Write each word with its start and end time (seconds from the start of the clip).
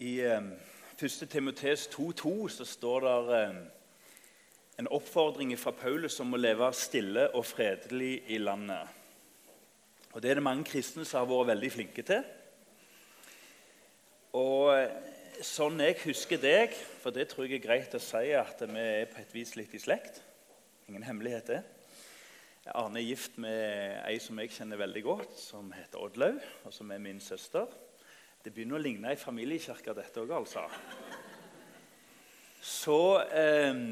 I 0.00 0.20
eh, 0.24 0.40
1. 0.96 1.28
Timotes 1.28 1.82
2,2 1.92 2.64
står 2.64 3.04
det 3.04 3.40
en 4.80 4.86
oppfordring 4.88 5.52
fra 5.60 5.74
Paulus 5.76 6.14
om 6.24 6.32
å 6.32 6.38
leve 6.40 6.70
stille 6.72 7.26
og 7.36 7.44
fredelig 7.44 8.22
i 8.32 8.38
landet. 8.40 8.88
Og 10.14 10.22
Det 10.22 10.30
er 10.30 10.40
det 10.40 10.44
mange 10.46 10.64
kristne 10.64 11.04
som 11.04 11.20
har 11.20 11.28
vært 11.28 11.50
veldig 11.50 11.70
flinke 11.74 12.04
til. 12.08 12.24
Og 14.40 14.70
eh, 14.72 14.96
sånn 15.44 15.84
jeg 15.84 15.98
husker 16.06 16.40
deg, 16.40 16.72
for 17.02 17.12
det 17.12 17.28
tror 17.28 17.44
jeg 17.44 17.58
er 17.58 17.66
greit 17.66 17.98
å 17.98 18.00
si 18.00 18.32
at 18.32 18.64
vi 18.64 18.86
er 18.86 19.12
på 19.12 19.20
et 19.20 19.36
vis 19.36 19.52
litt 19.60 19.76
i 19.76 19.82
slekt 19.84 20.22
Ingen 20.88 21.04
hemmelighet, 21.04 21.52
det. 21.52 21.60
Arne 22.72 22.98
er 22.98 23.10
gift 23.10 23.36
med 23.38 24.00
ei 24.00 24.16
som 24.18 24.40
jeg 24.40 24.56
kjenner 24.56 24.80
veldig 24.80 25.04
godt, 25.04 25.38
som 25.38 25.68
heter 25.76 26.00
Oddlaug, 26.00 26.40
og 26.64 26.72
som 26.74 26.88
er 26.90 27.04
min 27.04 27.20
søster. 27.20 27.68
Det 28.40 28.52
begynner 28.54 28.78
å 28.78 28.82
ligne 28.82 29.12
ei 29.12 29.20
familiekirke, 29.20 29.92
dette 29.96 30.22
òg, 30.22 30.32
altså. 30.38 30.64
Så 32.60 33.00
eh, 33.28 33.84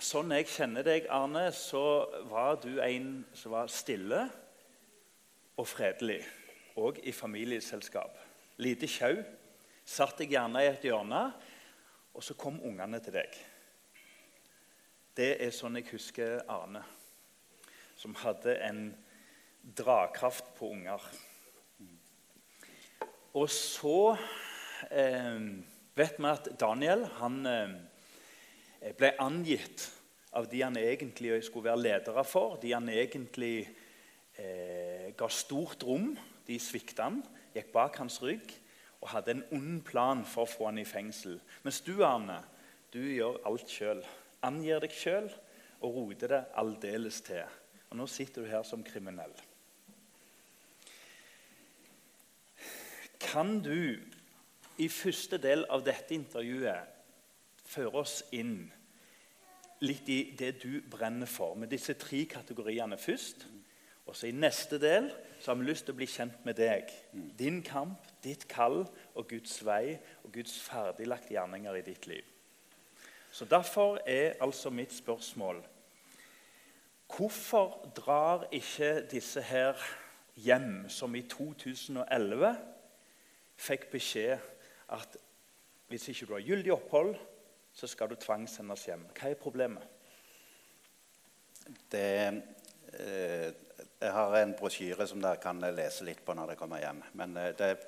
Sånn 0.00 0.32
jeg 0.32 0.46
kjenner 0.48 0.84
deg, 0.86 1.10
Arne, 1.12 1.50
så 1.52 2.08
var 2.30 2.54
du 2.62 2.78
en 2.80 3.18
som 3.36 3.52
var 3.52 3.68
stille 3.68 4.22
og 5.60 5.66
fredelig. 5.68 6.22
Og 6.80 7.02
i 7.04 7.12
familieselskap. 7.12 8.14
Lite 8.64 8.88
sjau. 8.88 9.18
Satt 9.84 10.22
deg 10.22 10.32
gjerne 10.32 10.62
i 10.64 10.70
et 10.70 10.86
hjørne, 10.88 11.20
og 12.16 12.24
så 12.24 12.32
kom 12.40 12.56
ungene 12.64 13.02
til 13.04 13.18
deg. 13.18 13.36
Det 15.20 15.34
er 15.44 15.52
sånn 15.52 15.76
jeg 15.76 15.90
husker 15.90 16.46
Arne, 16.48 16.80
som 18.00 18.16
hadde 18.22 18.56
en 18.64 18.86
dragkraft 19.60 20.54
på 20.56 20.72
unger. 20.78 21.04
Og 23.38 23.46
så 23.52 24.16
eh, 24.90 25.42
vet 25.94 26.16
vi 26.18 26.30
at 26.30 26.48
Daniel 26.58 27.04
han, 27.20 27.36
eh, 27.46 28.94
ble 28.98 29.12
angitt 29.22 29.84
av 30.34 30.48
de 30.50 30.62
han 30.64 30.78
egentlig 30.78 31.36
skulle 31.46 31.70
være 31.70 31.84
ledere 31.84 32.24
for, 32.26 32.56
de 32.62 32.72
han 32.74 32.88
egentlig 32.90 33.68
eh, 34.34 35.12
ga 35.14 35.28
stort 35.30 35.86
rom. 35.86 36.10
De 36.46 36.58
svikta 36.58 37.06
han, 37.06 37.20
gikk 37.54 37.70
bak 37.74 38.00
hans 38.02 38.18
rygg 38.22 38.50
og 39.00 39.12
hadde 39.12 39.36
en 39.36 39.44
ond 39.54 39.78
plan 39.86 40.24
for 40.26 40.44
å 40.44 40.50
få 40.50 40.66
han 40.68 40.80
i 40.82 40.88
fengsel. 40.88 41.38
Mens 41.62 41.80
du, 41.86 42.00
Arne, 42.04 42.40
du 42.90 43.00
gjør 43.00 43.38
alt 43.46 43.70
sjøl. 43.70 44.02
Angir 44.42 44.82
deg 44.82 44.94
sjøl 44.96 45.30
og 45.80 45.94
roter 45.94 46.34
det 46.34 46.42
aldeles 46.58 47.22
til. 47.24 47.46
Og 47.90 48.02
nå 48.02 48.08
sitter 48.10 48.42
du 48.42 48.50
her 48.50 48.66
som 48.66 48.82
kriminell. 48.84 49.32
Kan 53.20 53.60
du 53.62 54.00
i 54.80 54.88
første 54.88 55.38
del 55.38 55.66
av 55.68 55.84
dette 55.84 56.16
intervjuet 56.16 56.98
føre 57.70 58.02
oss 58.02 58.22
inn 58.32 58.64
litt 59.84 60.08
i 60.12 60.20
det 60.36 60.54
du 60.62 60.80
brenner 60.90 61.28
for, 61.28 61.54
med 61.54 61.70
disse 61.72 61.94
tre 62.00 62.24
kategoriene 62.28 62.98
først? 63.00 63.46
Og 64.08 64.16
så 64.16 64.26
I 64.26 64.34
neste 64.34 64.80
del 64.82 65.10
så 65.40 65.52
har 65.52 65.60
vi 65.60 65.68
lyst 65.68 65.86
til 65.86 65.94
å 65.94 65.98
bli 66.00 66.08
kjent 66.10 66.40
med 66.44 66.56
deg. 66.58 66.88
Din 67.38 67.60
kamp, 67.62 68.08
ditt 68.24 68.48
kall 68.50 68.82
og 69.14 69.28
Guds 69.30 69.60
vei 69.64 70.00
og 70.24 70.32
Guds 70.34 70.56
ferdiglagte 70.64 71.36
gjerninger 71.36 71.78
i 71.78 71.84
ditt 71.86 72.08
liv. 72.10 72.24
Så 73.30 73.44
Derfor 73.44 74.00
er 74.06 74.40
altså 74.40 74.70
mitt 74.70 74.92
spørsmål 74.92 75.62
Hvorfor 77.10 77.90
drar 77.96 78.44
ikke 78.54 79.06
disse 79.10 79.42
her 79.42 79.78
hjem 80.38 80.88
som 80.88 81.14
i 81.14 81.22
2011 81.22 82.54
fikk 83.60 83.90
beskjed 83.92 84.38
at 84.96 85.16
hvis 85.90 86.08
ikke 86.12 86.28
du 86.28 86.34
har 86.36 86.46
gyldig 86.46 86.72
opphold, 86.74 87.14
så 87.74 87.88
skal 87.90 88.10
du 88.10 88.18
tvangssendes 88.18 88.86
hjem. 88.86 89.06
Hva 89.14 89.30
er 89.30 89.38
problemet? 89.38 89.82
Det, 91.90 92.42
eh, 92.98 93.48
jeg 94.00 94.12
har 94.12 94.36
en 94.38 94.54
brosjyre 94.58 95.06
som 95.06 95.22
dere 95.22 95.40
kan 95.42 95.62
lese 95.74 96.06
litt 96.06 96.22
på 96.24 96.34
når 96.34 96.52
dere 96.52 96.60
kommer 96.60 96.82
hjem. 96.82 97.02
Men 97.18 97.36
eh, 97.36 97.52
det 97.58 97.68
er 97.74 97.84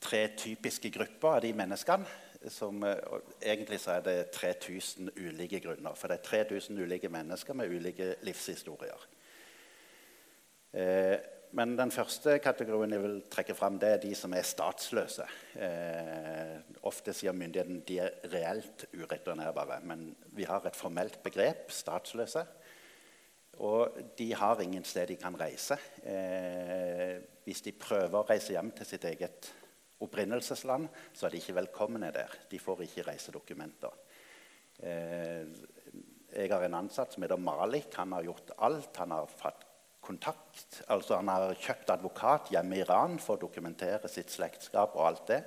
tre 0.00 0.22
typiske 0.38 0.90
grupper 0.94 1.38
av 1.38 1.44
de 1.44 1.52
menneskene. 1.56 2.16
Som, 2.52 2.82
eh, 2.86 2.96
egentlig 3.42 3.80
så 3.82 3.96
er 3.96 4.04
det 4.06 4.30
3000 4.36 5.10
ulike 5.16 5.60
grunner. 5.60 5.94
For 5.94 6.08
det 6.08 6.20
er 6.20 6.28
3000 6.28 6.78
ulike 6.78 7.08
mennesker 7.12 7.56
med 7.56 7.72
ulike 7.72 8.14
livshistorier. 8.22 9.08
Eh, 10.72 11.18
men 11.56 11.76
den 11.78 11.90
første 11.94 12.36
kategorien 12.44 12.92
jeg 12.92 13.02
vil 13.02 13.18
trekke 13.32 13.54
fram, 13.56 13.78
det 13.80 13.88
er 13.94 14.00
de 14.02 14.10
som 14.18 14.34
er 14.36 14.46
statsløse. 14.46 15.24
Eh, 15.56 16.56
ofte 16.88 17.14
sier 17.16 17.36
myndigheten 17.36 17.80
de 17.88 18.00
er 18.04 18.16
reelt 18.32 18.84
ureturnerbare, 18.92 19.78
men 19.88 20.10
vi 20.36 20.48
har 20.48 20.66
et 20.68 20.76
formelt 20.76 21.20
begrep, 21.24 21.70
statsløse. 21.72 22.44
Og 23.64 23.96
de 24.18 24.28
har 24.38 24.60
ingen 24.62 24.84
sted 24.86 25.08
de 25.10 25.16
kan 25.18 25.38
reise. 25.40 25.78
Eh, 26.06 27.16
hvis 27.46 27.64
de 27.64 27.74
prøver 27.74 28.20
å 28.20 28.26
reise 28.28 28.54
hjem 28.54 28.70
til 28.76 28.86
sitt 28.86 29.06
eget 29.08 29.50
opprinnelsesland, 30.04 30.86
så 31.14 31.26
er 31.26 31.34
de 31.34 31.40
ikke 31.40 31.56
velkomne 31.58 32.12
der. 32.14 32.36
De 32.50 32.60
får 32.62 32.84
ikke 32.86 33.08
reisedokumenter. 33.08 33.96
Eh, 34.78 35.48
jeg 36.28 36.52
har 36.52 36.66
en 36.66 36.76
ansatt 36.84 37.14
som 37.14 37.24
heter 37.24 37.40
Malik. 37.40 37.88
Han 37.96 38.12
har 38.14 38.28
gjort 38.28 38.52
alt. 38.68 39.00
Han 39.00 39.16
har 39.16 39.32
fått 39.32 39.64
kontakt. 40.08 40.80
Altså 40.88 41.20
Han 41.20 41.30
har 41.32 41.56
kjøpt 41.60 41.92
advokat 41.94 42.52
hjemme 42.54 42.78
i 42.78 42.82
Iran 42.84 43.18
for 43.22 43.36
å 43.36 43.44
dokumentere 43.46 44.10
sitt 44.10 44.32
slektskap 44.32 44.96
og 44.96 45.06
alt 45.06 45.26
det. 45.30 45.40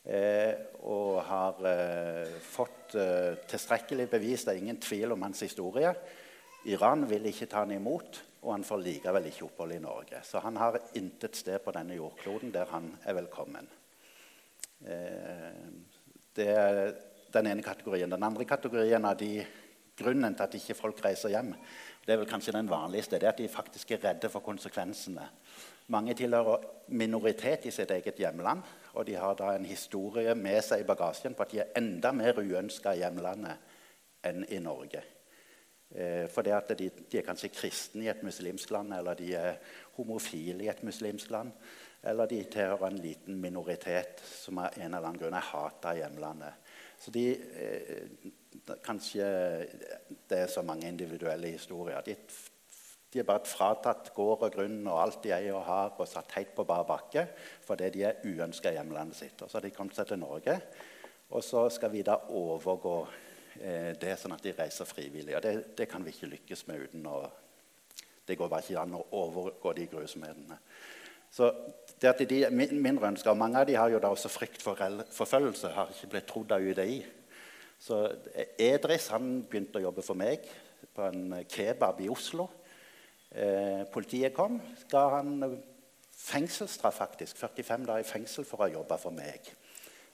Eh, 0.00 0.54
og 0.88 1.20
har 1.28 1.60
eh, 1.68 2.38
fått 2.40 2.96
eh, 2.96 3.36
tilstrekkelig 3.50 4.08
bevis. 4.12 4.46
Det 4.46 4.54
er 4.54 4.62
ingen 4.62 4.80
tvil 4.80 5.16
om 5.16 5.28
hans 5.28 5.42
historie. 5.44 5.92
Iran 6.68 7.06
vil 7.08 7.28
ikke 7.28 7.48
ta 7.48 7.64
han 7.64 7.72
imot, 7.72 8.20
og 8.44 8.52
han 8.54 8.64
får 8.64 8.82
likevel 8.84 9.28
ikke 9.30 9.46
opphold 9.48 9.76
i 9.76 9.82
Norge. 9.82 10.20
Så 10.24 10.40
han 10.44 10.56
har 10.60 10.80
intet 11.00 11.36
sted 11.36 11.60
på 11.64 11.72
denne 11.76 11.96
jordkloden 11.96 12.52
der 12.52 12.68
han 12.72 12.90
er 13.04 13.16
velkommen. 13.20 13.68
Eh, 14.84 15.64
det 16.36 16.48
er 16.48 16.82
den 17.32 17.50
ene 17.52 17.64
kategorien. 17.64 18.10
Den 18.10 18.24
andre 18.24 18.46
kategorien 18.48 19.04
er 19.04 19.18
de 19.20 19.34
grunnen 20.00 20.34
til 20.36 20.46
at 20.46 20.56
ikke 20.56 20.78
folk 20.78 21.00
reiser 21.04 21.32
hjem, 21.34 21.52
det 22.06 22.14
er 22.14 22.20
vel 22.22 22.28
kanskje 22.30 22.54
den 22.56 22.70
vanligste. 22.70 23.18
Det 23.18 23.28
er 23.28 23.34
at 23.34 23.38
de 23.38 23.48
faktisk 23.48 23.90
er 23.90 24.04
redde 24.04 24.28
for 24.32 24.40
konsekvensene. 24.40 25.28
Mange 25.90 26.14
tilhører 26.14 26.64
minoritet 26.88 27.66
i 27.66 27.74
sitt 27.74 27.90
eget 27.90 28.18
hjemland. 28.18 28.62
Og 28.94 29.06
de 29.06 29.14
har 29.14 29.34
da 29.38 29.52
en 29.54 29.64
historie 29.68 30.34
med 30.34 30.62
seg 30.66 30.82
i 30.82 30.88
bagasjen 30.88 31.34
på 31.34 31.44
at 31.44 31.52
de 31.52 31.62
er 31.62 31.72
enda 31.78 32.12
mer 32.12 32.38
uønska 32.38 32.94
i 32.94 33.02
hjemlandet 33.04 33.76
enn 34.26 34.44
i 34.48 34.58
Norge. 34.62 35.02
Eh, 35.94 36.26
for 36.30 36.46
det 36.46 36.54
at 36.54 36.72
de, 36.78 36.90
de, 36.90 37.18
er 37.18 37.26
kanskje 37.26 37.52
kristne 37.54 38.06
i 38.06 38.10
et 38.10 38.22
muslimsk 38.22 38.70
land, 38.70 38.94
eller 38.94 39.18
de 39.18 39.32
er 39.34 39.58
homofile 39.96 40.64
i 40.64 40.70
et 40.70 40.82
muslimsk 40.86 41.30
land. 41.30 41.52
Eller 42.02 42.26
de 42.26 42.44
tilhører 42.44 42.86
en 42.86 43.00
liten 43.02 43.40
minoritet 43.40 44.22
som 44.24 44.58
av 44.62 44.76
en 44.78 44.88
eller 44.88 45.04
annen 45.04 45.20
grunn 45.20 45.36
er 45.36 45.50
hata 45.50 45.94
i 45.94 46.00
hjemlandet. 46.00 46.69
Så 47.00 47.10
de, 47.14 47.26
eh, 47.32 48.30
Kanskje 48.84 49.24
det 50.28 50.38
er 50.38 50.46
så 50.50 50.62
mange 50.62 50.88
individuelle 50.88 51.48
historier. 51.54 52.00
De, 52.06 52.14
de 53.12 53.18
er 53.18 53.26
bare 53.26 53.48
fratatt 53.48 54.12
gård 54.14 54.44
og 54.46 54.52
grunn 54.54 54.84
og 54.84 55.00
alt 55.00 55.22
de 55.24 55.32
eier 55.34 55.56
og 55.56 55.64
har, 55.66 55.94
og 55.96 56.08
satt 56.08 56.36
helt 56.36 56.52
på 56.54 56.66
bar 56.68 56.84
bakke 56.86 57.24
fordi 57.66 57.88
de 57.94 58.04
er 58.06 58.20
uønska 58.26 58.70
i 58.70 58.76
hjemlandet 58.78 59.18
sitt. 59.18 59.42
Og 59.42 59.50
så 59.50 59.58
har 59.58 59.66
de 59.66 59.72
kommet 59.74 59.96
seg 59.96 60.10
til 60.10 60.20
Norge, 60.22 60.54
og 61.30 61.44
så 61.46 61.64
skal 61.72 61.92
vi 61.94 62.04
da 62.06 62.18
overgå 62.36 62.94
eh, 63.58 63.92
det 63.98 64.14
sånn 64.20 64.36
at 64.36 64.44
de 64.44 64.54
reiser 64.58 64.88
frivillig. 64.88 65.34
Og 65.38 65.42
det, 65.46 65.54
det, 65.78 65.88
kan 65.90 66.04
vi 66.06 66.14
ikke 66.14 66.30
lykkes 66.36 66.66
med 66.70 66.86
uten 66.86 67.10
å 67.10 67.20
Det 68.30 68.36
går 68.38 68.48
bare 68.48 68.62
ikke 68.62 68.82
an 68.84 68.94
å 68.94 69.06
overgå 69.18 69.72
de 69.74 69.86
grusomhetene. 69.90 70.58
Så 71.30 71.52
det 72.02 72.10
at 72.10 72.22
de 72.30 72.46
mindre 72.50 73.08
ønsker, 73.08 73.34
Mange 73.34 73.58
av 73.60 73.66
de 73.66 73.76
har 73.78 73.90
jo 73.90 73.98
da 74.02 74.10
også 74.10 74.28
frykt 74.28 74.62
for 74.62 74.78
forfølgelse, 75.14 75.68
har 75.68 75.90
ikke 75.94 76.10
blitt 76.10 76.26
trodd 76.26 76.52
av 76.52 76.62
UDI. 76.62 77.04
Så 77.78 78.02
Edris 78.58 79.08
han 79.08 79.44
begynte 79.48 79.78
å 79.78 79.86
jobbe 79.86 80.02
for 80.02 80.18
meg 80.18 80.44
på 80.94 81.06
en 81.06 81.44
kebab 81.48 82.00
i 82.00 82.08
Oslo. 82.12 82.48
Eh, 83.30 83.86
politiet 83.92 84.34
kom, 84.34 84.58
ga 84.90 85.06
han 85.16 85.62
fengselsstraff, 86.10 86.98
faktisk. 86.98 87.38
45 87.38 87.86
dager 87.86 88.02
i 88.02 88.08
fengsel 88.08 88.44
for 88.44 88.60
å 88.60 88.66
ha 88.66 88.74
jobba 88.74 88.98
for 89.00 89.14
meg. 89.14 89.52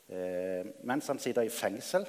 Eh, 0.06 0.68
mens 0.86 1.08
han 1.08 1.18
sitter 1.18 1.48
i 1.48 1.50
fengsel, 1.50 2.06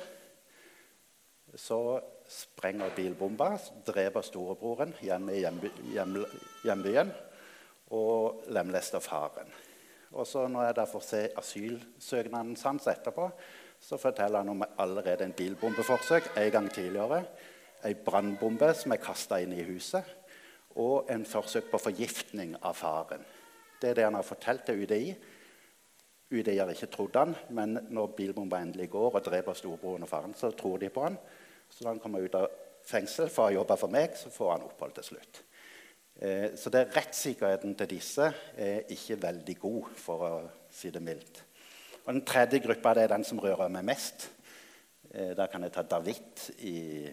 så 1.56 1.80
sprenger 2.28 2.92
bilbomba, 2.96 3.54
dreper 3.88 4.22
storebroren 4.22 4.92
hjemme 5.02 5.34
i 5.34 5.42
hjemby, 5.46 5.72
hjem, 5.96 6.20
hjembyen 6.68 7.14
og 7.96 8.44
lemlesta 8.52 9.00
faren. 9.00 9.52
Og 10.12 10.28
så 10.28 10.48
Når 10.48 10.64
jeg 10.64 10.76
da 10.76 10.84
får 10.84 11.04
se 11.04 11.30
asylsøknaden 11.38 12.58
hans 12.64 12.88
etterpå, 12.88 13.30
så 13.80 13.98
forteller 13.98 14.38
han 14.38 14.50
om 14.50 14.64
allerede 14.78 15.24
en 15.24 15.34
bilbombeforsøk 15.34 16.32
en 16.38 16.52
gang 16.52 16.70
tidligere. 16.72 17.24
Ei 17.86 17.94
brannbombe 17.94 18.74
som 18.74 18.92
er 18.92 19.04
kasta 19.04 19.38
inn 19.38 19.54
i 19.54 19.64
huset, 19.64 20.04
og 20.76 21.10
en 21.10 21.26
forsøk 21.26 21.70
på 21.72 21.78
forgiftning 21.78 22.56
av 22.62 22.74
faren. 22.74 23.26
Det 23.82 23.90
er 23.90 23.94
det 23.94 24.04
han 24.04 24.18
har 24.18 24.26
fortalt 24.26 24.66
til 24.66 24.84
UDI. 24.84 25.16
UDI 26.32 26.58
har 26.58 26.70
ikke 26.74 26.90
trodd 26.92 27.16
han, 27.16 27.36
men 27.50 27.78
når 27.90 28.16
bilbomba 28.18 28.60
endelig 28.62 28.90
går 28.90 29.16
og 29.16 29.26
dreper 29.26 29.54
storebroren 29.54 30.04
og 30.04 30.10
faren, 30.10 30.34
så 30.34 30.52
tror 30.52 30.78
de 30.78 30.90
på 30.90 31.04
han. 31.04 31.18
Så 31.70 31.84
da 31.84 31.94
han 31.94 32.00
kommer 32.00 32.26
ut 32.26 32.36
av 32.36 32.50
fengsel 32.88 33.30
for 33.30 33.48
å 33.48 33.60
jobbe 33.60 33.78
for 33.78 33.94
meg, 33.94 34.16
så 34.18 34.32
får 34.34 34.52
han 34.56 34.66
opphold 34.68 34.98
til 34.98 35.12
slutt. 35.12 35.44
Eh, 36.18 36.56
så 36.58 36.72
det, 36.74 36.88
rettssikkerheten 36.96 37.76
til 37.78 37.90
disse 37.92 38.32
er 38.58 38.88
ikke 38.90 39.20
veldig 39.22 39.54
god, 39.62 39.90
for 40.02 40.24
å 40.26 40.32
si 40.74 40.90
det 40.90 41.02
mildt. 41.06 41.44
Og 42.08 42.10
Den 42.10 42.24
tredje 42.26 42.62
gruppa 42.64 42.96
det 42.98 43.04
er 43.06 43.12
den 43.14 43.26
som 43.28 43.42
rører 43.44 43.70
meg 43.70 43.86
mest. 43.86 44.26
Eh, 45.12 45.36
der 45.38 45.52
kan 45.52 45.62
jeg 45.62 45.76
ta 45.76 45.84
David, 45.86 46.42
i, 46.66 47.06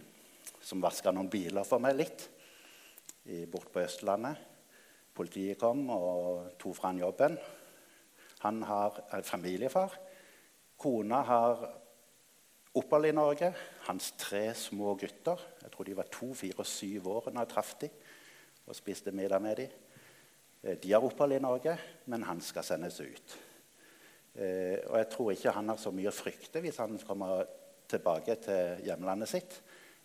som 0.64 0.80
vaska 0.80 1.12
noen 1.12 1.28
biler 1.28 1.68
for 1.68 1.84
meg 1.84 1.98
litt 1.98 2.24
i, 3.28 3.44
bort 3.44 3.68
på 3.74 3.84
Østlandet. 3.84 4.40
Politiet 5.14 5.60
kom 5.60 5.84
og 5.92 6.56
tok 6.58 6.80
fra 6.80 6.88
han 6.88 7.04
jobben. 7.04 7.36
Han 8.46 8.64
har 8.64 9.02
er 9.12 9.22
familiefar. 9.22 9.92
Kona 10.80 11.20
har 11.28 11.68
opphold 12.74 13.12
i 13.12 13.14
Norge. 13.14 13.52
Hans 13.84 14.14
tre 14.16 14.46
små 14.56 14.96
gutter 14.96 15.44
Jeg 15.60 15.70
tror 15.70 15.84
de 15.84 15.96
var 15.96 16.08
to, 16.10 16.32
fire 16.34 16.64
og 16.64 16.66
syv 16.66 17.12
år 17.12 17.28
da 17.28 17.44
jeg 17.44 17.52
traff 17.52 17.76
dem 17.84 17.92
og 18.66 18.76
spiste 18.76 19.12
middag 19.12 19.43
med 19.43 19.56
dem. 19.56 19.75
Eh, 20.62 20.78
de 20.81 20.93
har 20.93 21.05
opphold 21.05 21.37
i 21.37 21.43
Norge, 21.43 21.76
men 22.06 22.25
han 22.25 22.40
skal 22.40 22.64
sendes 22.64 23.00
ut. 23.00 23.37
Eh, 24.34 24.81
og 24.88 24.99
jeg 24.99 25.08
tror 25.12 25.32
ikke 25.32 25.55
han 25.55 25.69
har 25.70 25.78
så 25.81 25.93
mye 25.94 26.11
å 26.11 26.14
frykte 26.14 26.62
hvis 26.64 26.81
han 26.82 26.99
kommer 27.06 27.44
tilbake 27.90 28.38
til 28.43 28.84
hjemlandet 28.87 29.31
sitt. 29.31 29.58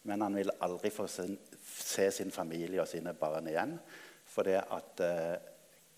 Men 0.07 0.23
han 0.23 0.35
vil 0.37 0.51
aldri 0.63 0.91
få 0.93 1.07
se 1.09 2.09
sin 2.11 2.31
familie 2.31 2.81
og 2.81 2.87
sine 2.87 3.13
barn 3.17 3.49
igjen. 3.51 3.75
For 4.29 4.47
det 4.47 4.59
at 4.61 5.03
eh, 5.03 5.35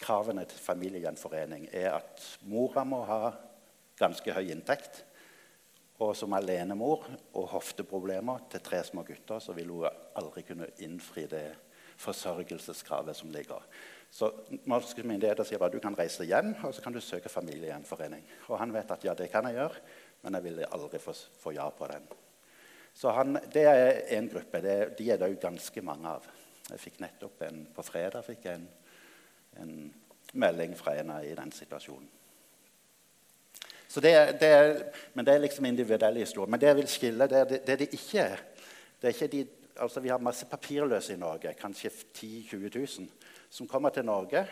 kravene 0.02 0.46
til 0.50 0.62
familiegjenforening 0.64 1.68
er 1.78 1.92
at 2.00 2.26
mora 2.50 2.86
må 2.88 3.04
ha 3.06 3.34
ganske 4.00 4.34
høy 4.34 4.54
inntekt. 4.54 5.04
Og 6.02 6.16
som 6.18 6.34
alenemor 6.34 7.04
og 7.38 7.52
hofteproblemer 7.52 8.48
til 8.50 8.64
tre 8.66 8.80
små 8.86 9.04
gutter 9.06 9.42
så 9.44 9.54
vil 9.54 9.70
hun 9.70 10.00
aldri 10.18 10.42
kunne 10.48 10.72
innfri 10.82 11.28
det 11.30 11.46
forsørgelseskravet 11.98 13.16
som 13.18 13.32
ligger. 13.34 13.66
Så 14.12 14.28
norske 14.68 15.04
myndigheter 15.08 15.48
sier 15.48 15.60
bare 15.62 15.72
du 15.72 15.80
kan 15.80 15.96
reise 15.96 16.26
hjem 16.28 16.54
og 16.66 16.74
så 16.76 16.84
kan 16.84 16.94
du 16.94 17.00
søke 17.02 17.32
familiegjenforening. 17.32 18.26
Og 18.50 18.60
han 18.60 18.74
vet 18.76 18.92
at 18.92 19.06
ja, 19.08 19.16
det 19.16 19.30
kan 19.32 19.48
jeg 19.48 19.56
gjøre, 19.56 19.84
men 20.24 20.36
jeg 20.36 20.48
vil 20.50 20.66
aldri 20.68 21.00
få, 21.00 21.16
få 21.40 21.56
ja 21.56 21.70
på 21.70 21.88
den. 21.88 22.10
Så 22.94 23.12
han, 23.16 23.40
Det 23.54 23.64
er 23.64 24.18
en 24.18 24.30
gruppe. 24.30 24.62
Det, 24.62 24.98
de 24.98 25.12
er 25.12 25.18
det 25.18 25.30
jo 25.32 25.40
ganske 25.42 25.82
mange 25.82 26.10
av. 26.10 26.28
Jeg 26.70 26.80
fikk 26.80 27.00
nettopp 27.00 27.42
en, 27.48 27.68
På 27.76 27.84
fredag 27.88 28.26
fikk 28.28 28.46
jeg 28.46 28.60
en, 28.60 28.68
en 29.64 29.94
melding 30.34 30.76
fra 30.78 30.96
en 31.00 31.14
i 31.24 31.36
den 31.36 31.52
situasjonen. 31.52 32.10
Så 33.92 34.00
det, 34.00 34.12
det 34.40 34.48
er, 34.48 34.70
men 35.14 35.26
det 35.26 35.34
er 35.34 35.42
liksom 35.44 35.66
individuelle 35.66 36.20
historier. 36.20 36.52
Men 36.52 36.60
det 36.62 36.68
jeg 36.68 36.76
vil 36.76 36.88
skille, 36.88 37.28
det 37.28 37.40
er 37.40 37.50
det, 37.50 37.58
det, 37.68 37.80
de 37.80 37.88
ikke 37.92 38.20
er. 38.20 38.44
Det 39.02 39.10
er 39.10 39.16
ikke 39.16 39.28
de, 39.28 39.42
altså 39.82 40.00
Vi 40.00 40.12
har 40.12 40.22
masse 40.22 40.46
papirløse 40.46 41.16
i 41.16 41.20
Norge, 41.20 41.54
kanskje 41.58 41.90
10 42.14 42.48
000-20 42.54 43.00
000, 43.00 43.08
som 43.50 43.68
kommer 43.68 43.90
til 43.90 44.06
Norge 44.06 44.46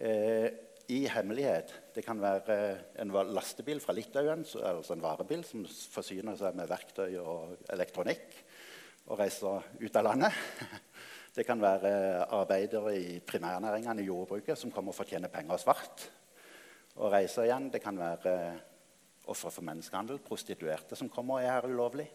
eh, 0.00 0.48
i 0.88 1.02
hemmelighet. 1.10 1.74
Det 1.94 2.04
kan 2.04 2.20
være 2.22 2.58
en 3.02 3.12
lastebil 3.34 3.80
fra 3.80 3.92
Litauen, 3.92 4.46
altså 4.62 4.94
en 4.94 5.02
varebil, 5.02 5.44
som 5.44 5.66
forsyner 5.66 6.38
seg 6.38 6.56
med 6.56 6.70
verktøy 6.70 7.18
og 7.20 7.58
elektronikk 7.74 8.38
og 9.08 9.18
reiser 9.20 9.66
ut 9.80 9.96
av 9.96 10.10
landet. 10.10 10.32
Det 11.38 11.44
kan 11.46 11.60
være 11.62 12.24
arbeidere 12.34 12.96
i 12.98 13.18
primærnæringene 13.22 14.02
i 14.02 14.08
jordbruket 14.08 14.58
som 14.58 14.72
kommer 14.74 14.96
for 14.96 15.06
å 15.06 15.10
tjene 15.12 15.28
penger 15.30 15.60
svart 15.62 16.08
og 16.96 17.12
reiser 17.12 17.46
igjen. 17.46 17.68
Det 17.70 17.78
kan 17.84 18.00
være 18.00 18.32
ofre 19.30 19.52
for 19.52 19.66
menneskehandel, 19.68 20.18
prostituerte 20.24 20.98
som 20.98 21.10
kommer 21.12 21.36
og 21.38 21.44
er 21.44 21.52
her 21.52 21.68
ulovlig. 21.68 22.08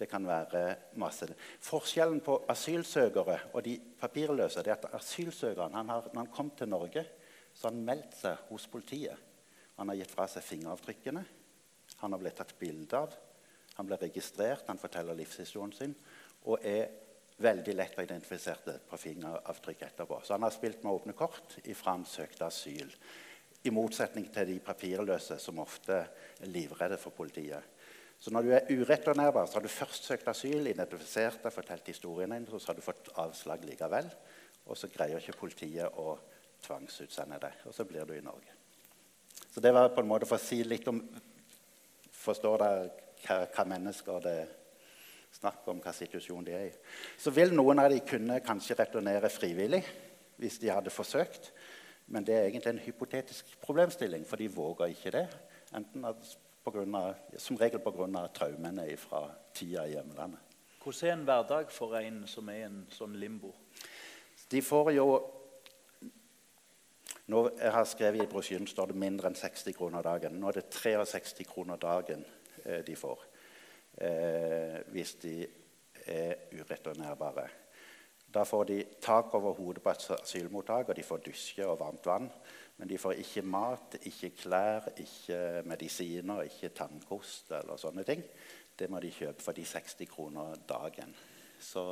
Det 0.00 0.08
kan 0.08 0.24
være 0.24 0.62
masse. 1.00 1.28
Forskjellen 1.60 2.22
på 2.24 2.38
asylsøkere 2.48 3.38
og 3.52 3.64
de 3.66 3.74
papirløse 4.00 4.62
er 4.64 4.72
at 4.78 4.86
asylsøkeren 4.96 5.76
han 5.76 5.92
har, 5.92 6.08
når 6.14 6.24
han 6.24 6.32
kom 6.32 6.50
til 6.56 6.70
Norge, 6.72 7.04
så 7.52 7.68
har 7.68 7.74
han 7.74 7.84
meldt 7.84 8.16
seg 8.16 8.46
hos 8.48 8.64
politiet. 8.72 9.26
Han 9.76 9.92
har 9.92 10.00
gitt 10.00 10.14
fra 10.14 10.26
seg 10.28 10.46
fingeravtrykkene. 10.46 11.24
Han 12.00 12.14
har 12.14 12.22
blitt 12.22 12.40
tatt 12.40 12.56
bilde 12.58 12.96
av. 12.96 13.12
Han 13.76 13.88
ble 13.88 14.00
registrert, 14.00 14.66
han 14.68 14.80
forteller 14.80 15.16
livshistorien 15.16 15.76
sin 15.76 15.94
og 16.48 16.62
er 16.64 16.86
veldig 17.40 17.74
lett 17.76 17.98
å 17.98 18.04
identifisere 18.04 18.78
på 18.88 18.98
fingeravtrykk 19.00 19.82
etterpå. 19.86 20.20
Så 20.24 20.34
han 20.34 20.44
har 20.46 20.54
spilt 20.54 20.84
med 20.84 20.94
åpne 20.94 21.16
kort 21.16 21.58
ifra 21.64 21.94
han 21.98 22.06
søkte 22.08 22.46
asyl. 22.48 22.88
I 23.64 23.72
motsetning 23.72 24.30
til 24.32 24.48
de 24.48 24.56
papirløse, 24.64 25.36
som 25.40 25.60
ofte 25.60 25.98
er 26.00 26.48
livredde 26.48 26.96
for 27.00 27.12
politiet. 27.16 27.79
Så 28.20 28.32
når 28.34 28.44
du 28.44 28.50
er 28.52 28.68
ureturnerbar, 28.68 29.46
så 29.48 29.56
har 29.56 29.64
du 29.64 29.72
først 29.72 30.10
søkt 30.10 30.28
asyl, 30.28 30.66
identifisert 30.68 31.40
deg, 31.40 31.54
fortalt 31.54 31.86
historien 31.88 32.34
din, 32.34 32.46
så 32.52 32.60
har 32.68 32.76
du 32.76 32.84
fått 32.84 33.08
avslag 33.22 33.64
likevel. 33.64 34.10
Og 34.68 34.76
så 34.76 34.90
greier 34.92 35.22
ikke 35.22 35.38
politiet 35.40 35.96
å 35.98 36.18
tvangsutsende 36.60 37.38
deg, 37.40 37.62
og 37.64 37.74
så 37.74 37.86
blir 37.88 38.04
du 38.04 38.12
i 38.18 38.24
Norge. 38.24 38.52
Så 39.50 39.62
det 39.64 39.72
var 39.72 39.88
på 39.94 40.04
en 40.04 40.10
måte 40.10 40.28
for 40.28 40.36
å 40.36 40.42
si 40.42 40.62
litt 40.64 40.88
om 40.90 41.02
Forstår 42.20 42.60
dere 42.60 42.80
hva, 43.24 43.36
hva 43.48 43.62
mennesker 43.64 44.18
det 44.20 44.32
er 44.42 44.48
snakk 45.32 45.64
om, 45.72 45.78
hva 45.80 45.94
situasjon 45.96 46.44
de 46.44 46.52
er 46.52 46.66
i? 46.66 46.74
Så 47.16 47.32
vil 47.32 47.54
noen 47.54 47.80
av 47.80 47.88
de 47.88 48.02
kunne 48.04 48.42
kanskje 48.44 48.76
returnere 48.76 49.30
frivillig 49.32 49.80
hvis 50.36 50.58
de 50.60 50.68
hadde 50.68 50.92
forsøkt. 50.92 51.48
Men 52.12 52.26
det 52.28 52.36
er 52.36 52.50
egentlig 52.50 52.74
en 52.74 52.82
hypotetisk 52.84 53.54
problemstilling, 53.64 54.26
for 54.28 54.36
de 54.36 54.50
våger 54.52 54.92
ikke 54.92 55.14
det. 55.16 55.24
Enten 55.80 56.04
grunn 56.04 56.36
av, 56.64 57.14
som 57.36 57.56
regel 57.56 57.80
pga. 57.80 58.28
traumene 58.34 58.96
fra 58.96 59.30
tida 59.54 59.86
i 59.86 59.94
hjemlandet. 59.94 60.40
Hvordan 60.82 61.08
er 61.08 61.12
en 61.12 61.24
hverdag 61.24 61.70
for 61.70 61.96
en 61.96 62.26
som 62.26 62.48
er 62.48 62.56
i 62.56 62.62
en 62.64 62.86
sånn 62.90 63.16
limbo? 63.20 63.52
De 64.50 64.62
får 64.62 64.92
jo 64.92 65.06
nå 67.30 67.42
jeg 67.54 67.70
har 67.70 67.84
skrevet 67.86 68.24
i 68.24 68.30
brosjyren 68.30 68.66
står 68.66 68.90
det 68.90 68.98
mindre 68.98 69.30
enn 69.30 69.38
60 69.38 69.76
kroner 69.76 70.02
dagen. 70.02 70.38
Nå 70.40 70.48
er 70.48 70.58
det 70.58 70.70
63 70.74 71.46
kroner 71.46 71.78
dagen 71.78 72.24
eh, 72.64 72.80
de 72.86 72.96
får 72.98 73.22
eh, 74.00 74.80
hvis 74.90 75.14
de 75.22 75.34
er 76.10 76.48
ureturnerbare. 76.56 77.46
Da 78.34 78.44
får 78.46 78.64
de 78.64 78.78
tak 79.02 79.34
over 79.34 79.52
hodet 79.58 79.82
på 79.82 79.90
et 79.90 80.06
asylmottak, 80.20 80.88
og 80.88 80.96
de 80.96 81.02
får 81.02 81.22
dusje 81.26 81.66
og 81.66 81.80
varmt 81.80 82.06
vann. 82.06 82.30
Men 82.76 82.88
de 82.88 82.98
får 82.98 83.18
ikke 83.20 83.42
mat, 83.42 83.96
ikke 84.06 84.30
klær, 84.38 84.86
ikke 84.96 85.62
medisiner, 85.68 86.46
ikke 86.46 86.70
tannkost 86.72 87.50
eller 87.58 87.76
sånne 87.76 88.04
ting. 88.08 88.22
Det 88.78 88.88
må 88.88 89.00
de 89.02 89.10
kjøpe 89.12 89.42
for 89.44 89.56
de 89.56 89.66
60 89.66 90.08
kroner 90.08 90.54
dagen. 90.68 91.12
Så, 91.60 91.82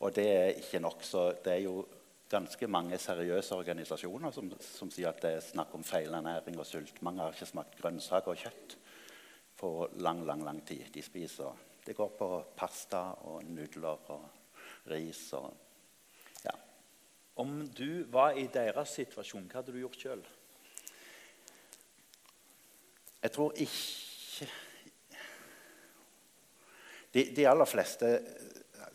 og 0.00 0.14
det 0.16 0.26
er 0.28 0.60
ikke 0.60 0.82
nok. 0.82 1.06
Så 1.06 1.30
det 1.44 1.54
er 1.54 1.62
jo 1.64 1.86
ganske 2.32 2.68
mange 2.68 2.98
seriøse 2.98 3.56
organisasjoner 3.56 4.34
som, 4.34 4.50
som, 4.60 4.90
sier 4.92 5.12
at 5.12 5.22
det 5.22 5.32
er 5.36 5.46
snakk 5.46 5.72
om 5.76 5.84
feilernæring 5.84 6.58
og 6.60 6.68
sult. 6.68 7.00
Mange 7.04 7.22
har 7.22 7.32
ikke 7.32 7.48
smakt 7.48 7.80
grønnsaker 7.80 8.34
og 8.34 8.44
kjøtt 8.44 8.76
på 9.62 9.72
lang, 10.04 10.24
lang, 10.26 10.44
lang 10.44 10.60
tid. 10.66 10.88
De 10.92 11.02
spiser 11.04 11.68
Det 11.82 11.96
går 11.96 12.12
på 12.18 12.26
pasta 12.56 13.00
og 13.26 13.42
nudler 13.44 14.10
og 14.14 14.41
ris 14.90 15.20
og 15.38 15.50
ja. 16.44 16.54
Om 17.42 17.60
du 17.68 18.04
var 18.12 18.38
i 18.38 18.48
deres 18.52 18.96
situasjon, 18.98 19.46
hva 19.48 19.60
hadde 19.60 19.74
du 19.74 19.82
gjort 19.82 20.00
sjøl? 20.00 20.24
Jeg 23.22 23.30
tror 23.30 23.52
ikke 23.62 24.48
de, 27.12 27.22
de 27.36 27.44
aller 27.46 27.68
fleste 27.68 28.08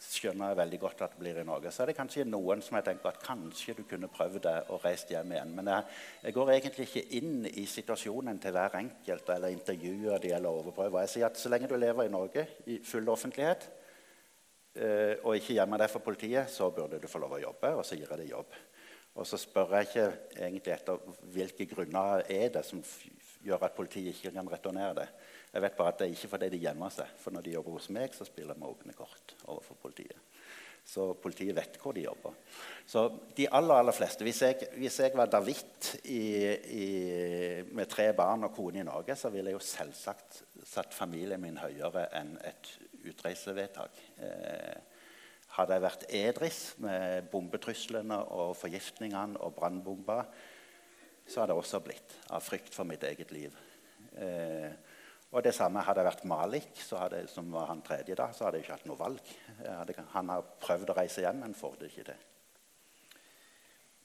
skjønner 0.08 0.52
jeg 0.52 0.58
veldig 0.60 0.80
godt 0.82 1.02
at 1.06 1.14
det 1.14 1.22
blir 1.22 1.40
i 1.42 1.46
Norge. 1.46 1.72
Så 1.74 1.84
er 1.84 1.92
det 1.92 1.98
kanskje 1.98 2.26
noen 2.28 2.62
som 2.66 2.78
jeg 2.78 2.86
tenker 2.88 3.12
at 3.12 3.24
kanskje 3.24 3.76
du 3.78 3.84
kunne 3.90 4.10
prøvd 4.12 4.40
det 4.46 4.56
og 4.74 4.84
reist 4.86 5.12
hjem 5.14 5.34
igjen. 5.34 5.54
Men 5.58 5.72
jeg, 5.72 5.98
jeg, 6.24 6.36
går 6.38 6.52
egentlig 6.54 6.88
ikke 6.88 7.06
inn 7.20 7.48
i 7.50 7.66
situasjonen 7.70 8.40
til 8.44 8.56
hver 8.56 8.78
enkelt 8.80 9.34
eller 9.36 9.54
intervjuer 9.54 10.22
de 10.24 10.34
eller 10.38 10.62
overprøver. 10.62 11.04
Jeg 11.06 11.14
sier 11.14 11.30
at 11.30 11.42
så 11.42 11.52
lenge 11.54 11.70
du 11.70 11.78
lever 11.80 12.08
i 12.08 12.14
Norge 12.14 12.48
i 12.68 12.80
full 12.86 13.10
offentlighet 13.14 13.68
eh, 13.68 13.77
og 14.78 15.36
ikke 15.38 15.56
gjemmer 15.58 15.82
deg 15.82 15.90
for 15.90 16.06
politiet, 16.06 16.52
så 16.54 16.68
burde 16.74 17.00
du 17.02 17.08
få 17.10 17.22
lov 17.24 17.38
å 17.38 17.42
jobbe, 17.42 17.72
og 17.80 17.86
så 17.88 17.98
gir 17.98 18.10
jeg 18.10 18.22
deg 18.22 18.34
jobb. 18.36 18.58
Og 19.18 19.26
så 19.26 19.40
spør 19.42 19.74
jeg 19.78 19.88
ikke 19.88 20.08
egentlig 20.36 20.74
etter 20.76 21.16
hvilke 21.34 21.66
grunner 21.72 22.22
er 22.30 22.52
det 22.54 22.62
som 22.66 22.84
gjør 23.46 23.66
at 23.66 23.78
politiet 23.78 24.14
ikke 24.14 24.36
kan 24.36 24.50
returnere 24.52 24.94
det. 25.00 25.08
Jeg 25.54 25.64
vet 25.64 25.78
bare 25.78 25.94
at 25.94 26.00
det 26.00 26.08
er 26.08 26.16
ikke 26.16 26.32
fordi 26.36 26.50
de 26.54 26.64
gjemmer 26.68 26.94
seg. 26.94 27.14
For 27.22 27.34
når 27.34 27.46
de 27.46 27.54
jobber 27.56 27.78
hos 27.78 27.90
meg, 27.96 28.14
så 28.14 28.28
spiller 28.28 28.58
vi 28.58 28.70
åpne 28.70 28.96
kort 28.98 29.34
overfor 29.48 29.80
politiet. 29.88 30.20
Så 30.88 31.10
politiet 31.20 31.56
vet 31.56 31.80
hvor 31.82 31.96
de 31.96 32.06
jobber. 32.06 32.36
Så 32.88 33.02
de 33.36 33.48
aller 33.52 33.82
aller 33.82 33.96
fleste 33.96 34.24
Hvis 34.24 34.42
jeg, 34.42 34.70
hvis 34.78 35.00
jeg 35.02 35.12
var 35.20 35.28
David 35.28 35.90
i, 36.06 36.22
i, 36.78 36.88
med 37.76 37.90
tre 37.92 38.14
barn 38.16 38.48
og 38.48 38.54
kone 38.56 38.80
i 38.80 38.86
Norge, 38.88 39.16
så 39.16 39.32
ville 39.34 39.52
jeg 39.52 39.60
jo 39.60 39.66
selvsagt 39.66 40.44
satt 40.68 40.96
familien 40.96 41.42
min 41.42 41.60
høyere 41.60 42.08
enn 42.16 42.38
et 42.48 42.72
utreisevedtak. 43.12 44.00
Eh, 44.24 44.98
hadde 45.58 45.78
jeg 45.78 45.84
vært 45.84 46.06
edris 46.14 46.60
med 46.84 47.30
bombetruslene 47.32 48.20
og 48.36 48.54
forgiftningene 48.60 49.40
og 49.42 49.56
brannbomba, 49.58 50.22
så 51.28 51.42
hadde 51.42 51.56
jeg 51.56 51.64
også 51.64 51.82
blitt 51.84 52.18
av 52.32 52.44
frykt 52.46 52.76
for 52.76 52.88
mitt 52.88 53.04
eget 53.08 53.34
liv. 53.36 53.56
Eh, 54.16 54.72
og 55.36 55.44
det 55.44 55.52
samme 55.56 55.82
hadde 55.84 56.00
jeg 56.04 56.08
vært 56.08 56.28
Malik, 56.30 56.70
hadde, 56.96 57.26
som 57.28 57.50
var 57.52 57.68
han 57.72 57.82
tredje 57.84 58.16
da, 58.16 58.30
så 58.32 58.48
hadde 58.48 58.62
jeg 58.62 58.68
ikke 58.68 58.78
hatt 58.78 58.88
noe 58.88 59.00
valg. 59.00 59.32
Hadde, 59.60 60.06
han 60.14 60.32
har 60.32 60.46
prøvd 60.64 60.94
å 60.94 61.00
reise 61.02 61.26
hjem, 61.26 61.42
men 61.44 61.58
får 61.58 61.82
det 61.82 61.90
ikke 61.92 62.06
til. 62.12 62.22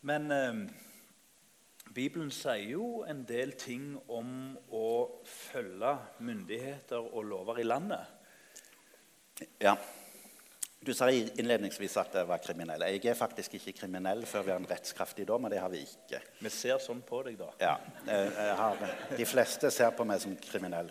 Men 0.09 0.33
eh, 0.35 0.65
Bibelen 1.95 2.31
sier 2.35 2.73
jo 2.73 3.03
en 3.05 3.23
del 3.29 3.53
ting 3.61 3.93
om 4.11 4.55
å 4.73 4.89
følge 5.29 5.93
myndigheter 6.25 7.05
og 7.13 7.27
lover 7.29 7.61
i 7.61 7.67
landet. 7.67 8.22
Ja. 9.59 9.77
Du 10.83 10.91
sa 10.95 11.07
innledningsvis 11.15 11.95
at 12.01 12.17
jeg 12.19 12.27
var 12.27 12.41
kriminell. 12.43 12.83
Jeg 12.91 13.07
er 13.13 13.15
faktisk 13.15 13.55
ikke 13.55 13.77
kriminell 13.85 14.25
før 14.27 14.43
vi 14.43 14.51
har 14.51 14.59
en 14.59 14.67
rettskraftig 14.67 15.29
dom. 15.29 15.45
og 15.45 15.51
det 15.51 15.61
har 15.63 15.71
Vi 15.71 15.85
ikke. 15.87 16.19
Vi 16.43 16.51
ser 16.51 16.81
sånn 16.83 17.05
på 17.07 17.23
deg, 17.23 17.39
da. 17.39 17.51
Ja. 17.63 17.77
Har, 18.59 18.83
de 19.17 19.27
fleste 19.27 19.71
ser 19.71 19.93
på 19.95 20.05
meg 20.05 20.21
som 20.25 20.35
kriminell. 20.43 20.91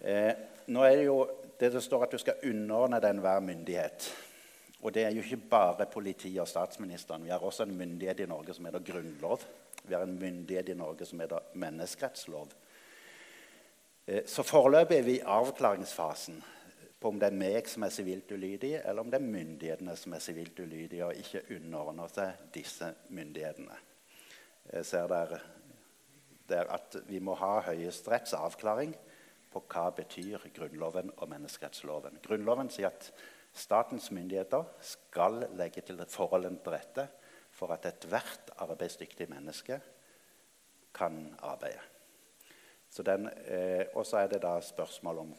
Eh, 0.00 0.30
nå 0.70 0.84
er 0.86 0.96
Det 0.96 1.04
jo, 1.04 1.16
det, 1.58 1.72
det 1.72 1.82
står 1.82 2.04
at 2.06 2.14
du 2.14 2.18
skal 2.18 2.38
underordne 2.46 3.00
deg 3.02 3.16
enhver 3.16 3.40
myndighet. 3.40 4.06
Og 4.82 4.94
det 4.94 5.04
er 5.04 5.10
jo 5.18 5.24
ikke 5.24 5.48
bare 5.50 5.86
politiet 5.90 6.40
og 6.40 6.48
statsministeren. 6.48 7.24
Vi 7.24 7.34
har 7.34 7.42
også 7.42 7.66
en 7.66 7.76
myndighet 7.76 8.20
i 8.20 8.30
Norge 8.30 8.54
som 8.54 8.64
heter 8.64 8.86
grunnlov. 8.86 9.42
Vi 9.82 9.94
har 9.94 10.06
en 10.06 10.18
myndighet 10.18 10.68
i 10.68 10.78
Norge 10.78 11.10
som 11.10 11.20
heter 11.20 11.50
menneskerettslov. 11.54 12.54
Eh, 14.06 14.22
så 14.26 14.46
foreløpig 14.46 14.98
er 14.98 15.02
vi 15.02 15.18
i 15.18 15.26
avklaringsfasen 15.26 16.38
på 17.00 17.08
om 17.08 17.20
det 17.20 17.30
er 17.30 17.36
meg 17.40 17.68
som 17.70 17.86
er 17.86 17.92
sivilt 17.94 18.30
ulydig, 18.32 18.74
eller 18.84 19.00
om 19.00 19.10
det 19.10 19.20
er 19.20 19.32
myndighetene 19.32 19.94
som 19.96 20.12
er 20.12 20.24
sivilt 20.24 20.58
ulydige 20.60 21.06
og 21.06 21.16
ikke 21.16 21.46
underordner 21.56 22.12
seg 22.12 22.42
disse 22.52 22.90
myndighetene. 23.08 23.78
Jeg 24.70 24.86
ser 24.86 25.08
der, 25.08 25.38
der 26.50 26.72
at 26.76 26.98
vi 27.08 27.22
må 27.24 27.34
ha 27.40 27.54
Høyesteretts 27.70 28.36
avklaring 28.36 28.92
på 29.50 29.62
hva 29.72 29.88
betyr 29.96 30.44
Grunnloven 30.54 31.10
og 31.16 31.30
menneskerettsloven. 31.32 32.20
Grunnloven 32.22 32.70
sier 32.70 32.92
at 32.92 33.08
statens 33.56 34.10
myndigheter 34.14 34.68
skal 34.84 35.46
legge 35.58 35.82
til 35.82 36.04
forholdene 36.06 36.60
til 36.62 36.76
rette 36.76 37.08
for 37.56 37.72
at 37.74 37.88
ethvert 37.88 38.52
arbeidsdyktig 38.62 39.26
menneske 39.32 39.80
kan 40.94 41.22
arbeide. 41.42 41.82
Eh, 42.90 43.86
og 43.94 44.04
så 44.06 44.20
er 44.20 44.28
det 44.30 44.42
da 44.42 44.56
spørsmål 44.62 45.18
om 45.24 45.34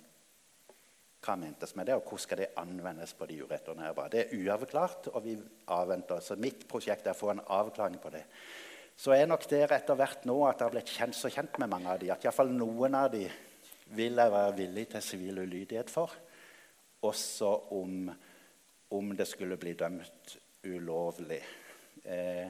hva 1.21 1.35
mentes 1.37 1.75
med 1.77 1.85
det, 1.85 1.95
og 1.95 2.07
hvordan 2.07 2.23
skal 2.23 2.41
det 2.41 2.49
anvendes 2.57 3.13
på 3.13 3.27
de 3.29 3.37
ureturnerbare. 3.43 4.09
Det 4.09 4.21
er 4.23 4.41
uavklart, 4.41 5.11
og 5.13 5.23
vi 5.25 5.35
avventer. 5.69 6.19
Så 6.25 6.37
mitt 6.41 6.65
prosjekt 6.69 7.05
er 7.05 7.13
å 7.13 7.19
få 7.19 7.31
en 7.35 7.43
avklaring 7.45 7.99
på 8.01 8.09
det. 8.13 8.23
Så 8.97 9.13
er 9.15 9.29
nok 9.29 9.45
dere 9.49 9.77
etter 9.77 9.97
hvert 9.97 10.25
nå 10.29 10.35
at 10.47 10.59
det 10.59 10.67
har 10.67 10.73
blitt 10.73 10.91
kjent, 10.93 11.17
så 11.17 11.29
kjent 11.31 11.57
med 11.61 11.71
mange 11.71 11.93
av 11.93 12.01
de, 12.01 12.11
at 12.13 12.25
iallfall 12.25 12.51
noen 12.53 12.97
av 12.97 13.11
de 13.13 13.23
vil 13.95 14.19
jeg 14.21 14.33
være 14.33 14.57
villig 14.57 14.87
til 14.91 15.05
sivil 15.05 15.41
ulydighet 15.43 15.89
for. 15.93 16.13
Også 17.07 17.51
om, 17.77 18.11
om 18.97 19.13
det 19.17 19.27
skulle 19.29 19.57
bli 19.61 19.73
dømt 19.77 20.35
ulovlig. 20.69 21.41
Eh, 22.03 22.49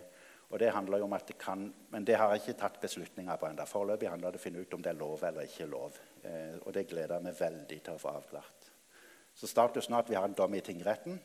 og 0.51 0.59
det 0.59 0.73
handler 0.75 0.99
jo 0.99 1.07
om 1.07 1.13
at 1.15 1.27
det 1.27 1.37
kan, 1.39 1.73
Men 1.89 2.05
det 2.07 2.17
har 2.19 2.33
jeg 2.33 2.41
ikke 2.43 2.59
tatt 2.59 2.81
beslutninger 2.81 3.35
på 3.39 3.47
ennå. 3.47 3.65
Foreløpig 3.65 4.09
handler 4.09 4.31
det 4.31 4.39
om 4.39 4.41
å 4.41 4.43
finne 4.43 4.63
ut 4.63 4.73
om 4.75 4.81
det 4.83 4.91
er 4.91 4.99
lov 4.99 5.23
eller 5.23 5.47
ikke 5.47 5.69
lov. 5.71 5.99
Eh, 6.23 6.57
og 6.65 6.73
det 6.73 6.87
gleder 6.89 7.15
jeg 7.15 7.27
meg 7.29 7.39
veldig 7.39 7.79
til 7.79 7.95
å 7.95 8.01
få 8.01 8.11
avklart. 8.19 8.60
Så 9.41 9.49
statusen 9.49 9.95
er 9.95 10.03
at 10.03 10.09
vi 10.11 10.17
har 10.19 10.27
en 10.29 10.35
dom 10.37 10.53
i 10.53 10.61
tingretten. 10.61 11.15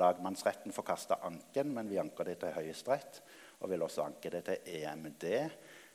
Lagmannsretten 0.00 0.72
forkasta 0.72 1.18
anken, 1.28 1.74
men 1.76 1.90
vi 1.90 1.98
anker 2.00 2.24
det 2.24 2.38
til 2.40 2.54
Høyesterett. 2.56 3.20
Og 3.60 3.68
vil 3.68 3.84
også 3.84 4.06
anke 4.06 4.30
det 4.32 4.40
til 4.46 4.70
EMD 4.78 5.26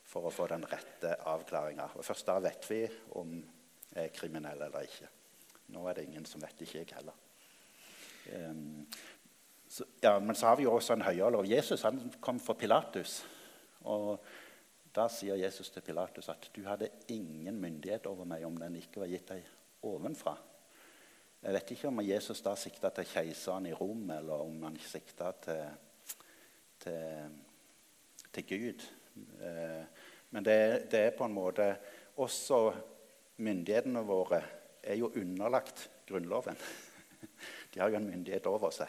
for 0.05 0.27
å 0.29 0.33
få 0.33 0.45
den 0.51 0.67
rette 0.69 1.15
avklaringa. 1.31 1.87
Først 1.97 2.29
da 2.29 2.37
vet 2.43 2.69
vi 2.69 2.83
om 3.17 3.39
jeg 3.89 4.05
er 4.05 4.13
kriminell 4.13 4.61
eller 4.67 4.85
ikke. 4.85 5.09
Nå 5.73 5.87
er 5.89 5.97
det 5.97 6.05
ingen 6.11 6.29
som 6.29 6.45
vet, 6.45 6.61
ikke 6.61 6.83
jeg 6.83 6.93
heller. 6.93 7.17
Um, 8.37 8.85
så, 9.65 9.89
ja, 10.03 10.13
men 10.21 10.37
så 10.37 10.51
har 10.51 10.61
vi 10.61 10.67
jo 10.67 10.77
også 10.77 10.93
en 10.93 11.07
høyere 11.07 11.33
lov. 11.33 11.49
Jesus 11.49 11.89
han 11.89 12.03
kom 12.21 12.37
for 12.43 12.59
Pilatus. 12.59 13.23
og 13.89 14.21
Da 14.93 15.07
sier 15.09 15.41
Jesus 15.41 15.73
til 15.73 15.81
Pilatus 15.81 16.29
at 16.29 16.51
du 16.53 16.61
hadde 16.67 16.93
ingen 17.09 17.57
myndighet 17.57 18.05
over 18.05 18.29
meg 18.29 18.45
om 18.45 18.61
den 18.61 18.77
ikke 18.77 19.07
var 19.07 19.09
gitt 19.09 19.31
deg 19.33 19.47
ovenfra. 19.89 20.37
Jeg 21.43 21.57
vet 21.57 21.71
ikke 21.73 21.89
om 21.89 21.99
Jesus 21.99 22.39
da 22.39 22.53
sikta 22.55 22.87
til 22.95 23.07
keiseren 23.09 23.65
i 23.67 23.73
Rom, 23.75 24.05
eller 24.15 24.45
om 24.45 24.61
han 24.63 24.77
sikta 24.79 25.33
til, 25.43 25.65
til, 26.79 27.33
til, 28.31 28.45
Gud. 28.47 28.85
Eh, 29.43 30.05
men 30.31 30.47
det, 30.47 30.55
det, 30.93 31.01
er 31.01 31.17
på 31.17 31.27
en 31.27 31.35
måte 31.35 31.67
Også 32.23 32.61
myndighetene 33.43 34.05
våre 34.07 34.39
er 34.79 34.95
jo 35.01 35.11
underlagt 35.19 35.89
Grunnloven. 36.07 36.55
De 37.73 37.81
har 37.81 37.91
jo 37.91 37.99
en 37.99 38.07
myndighet 38.07 38.47
over 38.47 38.71
seg. 38.71 38.87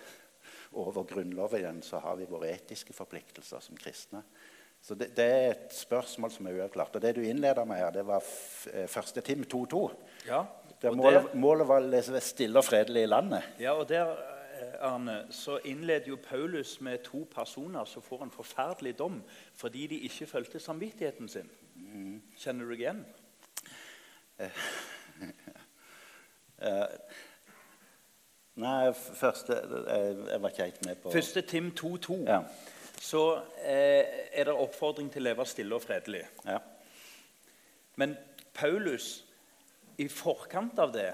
Over 0.79 1.09
Grunnloven 1.11 1.83
så 1.83 1.99
har 2.07 2.21
vi 2.21 2.31
våre 2.31 2.55
etiske 2.55 2.95
forpliktelser 2.95 3.67
som 3.67 3.79
kristne. 3.81 4.23
Så 4.85 4.95
det, 4.95 5.17
det, 5.17 5.27
er 5.27 5.55
et 5.57 5.75
spørsmål 5.75 6.31
som 6.31 6.47
er 6.47 6.61
uavklart. 6.61 6.95
Og 6.95 7.03
det 7.03 7.17
du 7.17 7.25
innleda 7.25 7.65
med 7.67 7.83
her, 7.83 7.91
det 7.91 8.07
var 8.07 8.23
eh, 8.71 8.87
første 8.87 9.25
Tim 9.27 9.43
2.2. 9.43 9.89
Ja, 10.29 10.45
målet, 10.93 11.35
målet, 11.35 11.69
var 11.69 11.83
å 11.83 11.89
leve 11.89 12.21
stille 12.21 12.61
og 12.61 12.67
fredelig 12.67 13.05
i 13.07 13.11
landet. 13.11 13.43
Ja, 13.63 13.73
og 13.79 13.89
der 13.89 14.11
eh, 14.11 14.75
Arne, 14.85 15.17
så 15.35 15.59
innleder 15.65 16.13
jo 16.13 16.19
Paulus 16.21 16.77
med 16.85 16.99
to 17.07 17.25
personer 17.35 17.85
som 17.89 18.03
får 18.03 18.27
en 18.27 18.35
forferdelig 18.35 18.97
dom 18.99 19.23
fordi 19.57 19.87
de 19.95 20.03
ikke 20.09 20.27
fulgte 20.27 20.61
samvittigheten 20.61 21.29
sin. 21.29 21.51
Mm. 21.75 22.23
Kjenner 22.39 22.65
du 22.69 22.77
igjen? 22.77 23.05
Uh, 24.41 24.51
nei, 28.65 28.93
første 28.93 29.55
jeg, 29.55 30.41
var 30.43 30.49
ikke 30.51 30.65
helt 30.65 30.87
med 30.87 31.03
på 31.03 31.13
Første 31.15 31.43
Tim 31.47 31.71
2.2. 31.79 32.23
Ja 32.27 32.43
så 33.05 33.35
eh, 33.65 34.31
er 34.33 34.47
det 34.49 34.55
oppfordring 34.55 35.11
til 35.13 35.25
å 35.25 35.29
leve 35.29 35.45
stille 35.49 35.77
og 35.77 35.83
fredelig. 35.85 36.23
Ja. 36.47 36.61
Men 38.01 38.17
Paulus 38.55 39.24
i 40.01 40.09
forkant 40.11 40.79
av 40.83 40.93
det 40.95 41.11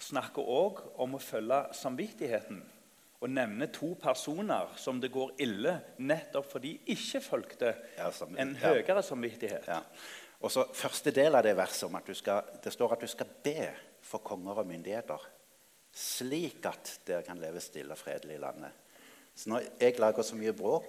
snakker 0.00 0.46
òg 0.46 0.82
om 1.02 1.16
å 1.16 1.22
følge 1.22 1.62
samvittigheten. 1.76 2.60
Og 3.20 3.28
nevner 3.28 3.68
to 3.68 3.90
personer 4.00 4.70
som 4.80 5.00
det 5.00 5.10
går 5.12 5.34
ille 5.44 5.74
nettopp 6.00 6.46
fordi 6.54 6.72
de 6.78 6.94
ikke 6.94 7.20
fulgte 7.20 7.74
ja, 7.98 8.08
en 8.40 8.54
høyere 8.56 9.02
samvittighet. 9.04 9.68
Ja. 9.68 9.82
Og 10.40 10.52
så 10.52 10.64
Første 10.72 11.12
del 11.12 11.36
av 11.36 11.44
det 11.44 11.52
verset 11.58 11.84
om 11.90 11.98
at 11.98 12.08
skal, 12.16 12.54
det 12.64 12.72
står 12.72 12.96
at 12.96 13.04
du 13.04 13.10
skal 13.12 13.28
be 13.44 13.68
for 14.00 14.24
konger 14.24 14.62
og 14.62 14.70
myndigheter, 14.70 15.26
slik 15.92 16.64
at 16.70 16.94
dere 17.04 17.26
kan 17.26 17.40
leve 17.42 17.60
stille 17.60 17.92
og 17.92 18.00
fredelig 18.00 18.38
i 18.38 18.40
landet. 18.40 18.72
Så 19.36 19.52
når 19.52 19.68
jeg 19.80 20.00
lager 20.00 20.24
så 20.24 20.38
mye 20.38 20.56
bråk, 20.56 20.88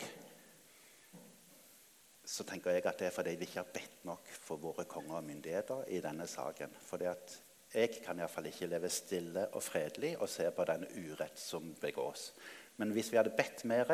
så 2.25 2.45
tenker 2.47 2.75
jeg 2.75 2.85
at 2.85 2.99
det 2.99 3.07
er 3.09 3.15
fordi 3.15 3.35
vi 3.39 3.47
ikke 3.47 3.63
har 3.63 3.71
bedt 3.73 4.03
nok 4.07 4.27
for 4.33 4.61
våre 4.61 4.85
konger 4.89 5.17
og 5.17 5.25
myndigheter 5.25 5.87
i 5.89 6.01
denne 6.03 6.27
saken. 6.29 6.73
Fordi 6.85 7.07
at 7.09 7.37
jeg 7.73 8.01
kan 8.03 8.19
iallfall 8.19 8.49
ikke 8.49 8.67
leve 8.67 8.89
stille 8.91 9.47
og 9.55 9.63
fredelig 9.63 10.17
og 10.19 10.29
se 10.29 10.49
på 10.51 10.65
den 10.67 10.85
urett 10.91 11.39
som 11.39 11.71
begås. 11.81 12.31
Men 12.77 12.91
hvis 12.91 13.11
vi 13.11 13.17
hadde 13.17 13.33
bedt 13.37 13.63
mer, 13.65 13.93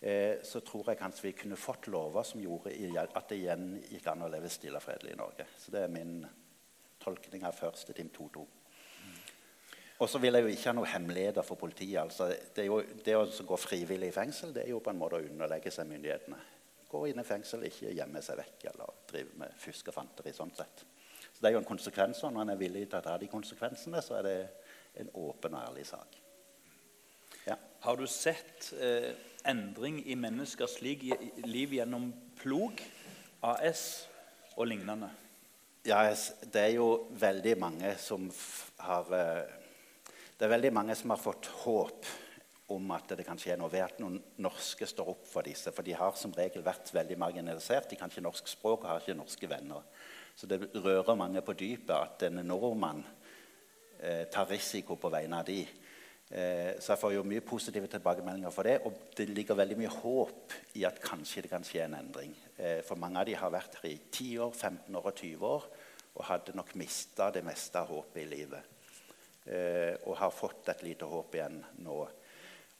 eh, 0.00 0.38
så 0.42 0.60
tror 0.60 0.90
jeg 0.90 1.00
kanskje 1.00 1.28
vi 1.28 1.34
kunne 1.42 1.56
fått 1.56 1.88
lover 1.92 2.22
som 2.22 2.40
gjorde 2.40 2.72
at 3.04 3.28
det 3.28 3.40
igjen 3.40 3.76
gikk 3.90 4.06
an 4.06 4.24
å 4.24 4.30
leve 4.32 4.50
stille 4.50 4.78
og 4.78 4.86
fredelig 4.86 5.12
i 5.12 5.20
Norge. 5.20 5.46
Så 5.58 5.74
det 5.74 5.84
er 5.84 5.92
min 5.92 6.22
tolkning 7.02 7.44
av 7.44 7.58
første 7.58 7.92
Tim 7.92 8.10
2.2. 8.14 8.46
Og 10.02 10.08
så 10.10 10.18
vil 10.18 10.34
jeg 10.34 10.42
jo 10.42 10.50
ikke 10.50 10.70
ha 10.70 10.74
noe 10.74 10.90
hemmeligheter 10.90 11.44
for 11.46 11.58
politiet. 11.60 12.00
Altså, 12.00 12.32
det, 12.56 12.64
jo, 12.66 12.80
det, 13.04 13.14
å 13.14 13.26
gå 13.46 13.58
frivillig 13.60 14.08
i 14.10 14.14
fengsel 14.14 14.54
det 14.54 14.64
er 14.64 14.72
jo 14.72 14.80
på 14.82 14.90
en 14.90 14.98
måte 14.98 15.20
å 15.20 15.26
underlegge 15.26 15.70
seg 15.70 15.86
myndighetene. 15.90 16.38
Gå 16.92 17.06
inn 17.08 17.20
i 17.22 17.24
fengsel, 17.24 17.64
ikke 17.64 17.94
gjemme 17.96 18.20
seg 18.24 18.36
vekk 18.42 18.66
eller 18.72 18.96
drive 19.08 19.38
med 19.40 19.54
fusk 19.60 19.88
og 19.88 19.96
fanteri. 19.96 20.32
sånn 20.36 20.52
sett. 20.56 20.84
Så 21.32 21.40
Det 21.40 21.48
er 21.48 21.54
jo 21.56 21.62
en 21.62 21.70
konsekvens, 21.70 22.22
og 22.24 22.32
når 22.32 22.42
en 22.42 22.50
er 22.50 22.60
villig 22.60 22.88
til 22.90 22.98
å 22.98 23.02
ta 23.02 23.16
de 23.18 23.30
konsekvensene, 23.32 24.02
så 24.02 24.18
er 24.18 24.22
det 24.22 24.36
en 25.00 25.10
åpen 25.14 25.54
og 25.54 25.62
ærlig 25.70 25.86
sak. 25.86 26.18
Ja. 27.46 27.56
Har 27.80 27.96
du 27.96 28.06
sett 28.06 28.72
eh, 28.78 29.14
endring 29.44 30.02
i 30.06 30.14
menneskers 30.14 30.80
liv 30.82 31.72
gjennom 31.72 32.12
plog, 32.36 32.82
AS 33.42 34.06
og 34.56 34.68
lignende? 34.68 35.08
Ja, 35.84 36.04
det 36.52 36.60
er 36.60 36.74
jo 36.76 37.08
veldig 37.18 37.56
mange 37.58 37.96
som 37.98 38.28
har 38.78 39.08
eh, 39.16 39.62
det 40.38 40.48
er 40.48 40.56
veldig 40.56 40.72
mange 40.74 40.94
som 40.98 41.12
har 41.14 41.20
fått 41.22 41.46
håp 41.62 42.06
om 42.70 42.90
at 42.94 43.14
det 43.18 43.26
kan 43.26 43.40
skje 43.40 43.56
noe 43.58 43.72
ved 43.72 43.84
at 43.84 43.98
noen 44.00 44.20
norske 44.44 44.86
står 44.88 45.10
opp 45.12 45.26
for 45.28 45.44
disse. 45.46 45.72
For 45.74 45.84
de 45.86 45.96
har 45.98 46.16
som 46.18 46.34
regel 46.36 46.64
vært 46.64 46.92
veldig 46.94 47.18
marginalisert. 47.20 47.90
De 47.90 47.98
kan 47.98 48.12
ikke 48.12 48.24
norsk 48.24 48.48
språk 48.48 48.84
og 48.84 48.90
har 48.92 49.02
ikke 49.02 49.18
norske 49.18 49.50
venner. 49.50 49.84
Så 50.36 50.48
det 50.48 50.62
rører 50.74 51.18
mange 51.18 51.42
på 51.44 51.56
dypet 51.58 51.92
at 51.96 52.26
en 52.28 52.40
nordmann 52.46 53.02
eh, 54.00 54.24
tar 54.32 54.48
risiko 54.48 54.96
på 54.96 55.10
vegne 55.12 55.42
av 55.42 55.48
de. 55.50 55.60
Eh, 56.32 56.72
så 56.80 56.94
jeg 56.94 57.02
får 57.02 57.14
jo 57.18 57.26
mye 57.28 57.44
positive 57.44 57.90
tilbakemeldinger 57.92 58.54
for 58.54 58.68
det. 58.68 58.78
Og 58.88 59.12
det 59.18 59.28
ligger 59.28 59.58
veldig 59.58 59.78
mye 59.82 59.92
håp 59.92 60.56
i 60.80 60.86
at 60.88 61.02
kanskje 61.04 61.44
det 61.44 61.52
kan 61.52 61.66
skje 61.66 61.84
en 61.84 61.98
endring. 61.98 62.32
Eh, 62.56 62.80
for 62.86 63.00
mange 63.00 63.20
av 63.20 63.28
de 63.28 63.36
har 63.36 63.52
vært 63.52 63.82
her 63.82 63.90
i 63.90 63.98
10 64.08 64.38
år, 64.46 64.54
15 64.54 64.96
år 64.96 65.10
og 65.10 65.18
20 65.18 65.50
år 65.50 65.72
og 66.12 66.26
hadde 66.28 66.56
nok 66.56 66.74
mista 66.76 67.30
det 67.32 67.44
meste 67.44 67.80
av 67.80 67.92
håpet 67.92 68.22
i 68.22 68.28
livet. 68.28 68.72
Eh, 69.44 69.94
og 70.06 70.16
har 70.20 70.34
fått 70.34 70.68
et 70.70 70.84
lite 70.86 71.08
håp 71.08 71.34
igjen 71.34 71.58
nå. 71.82 71.96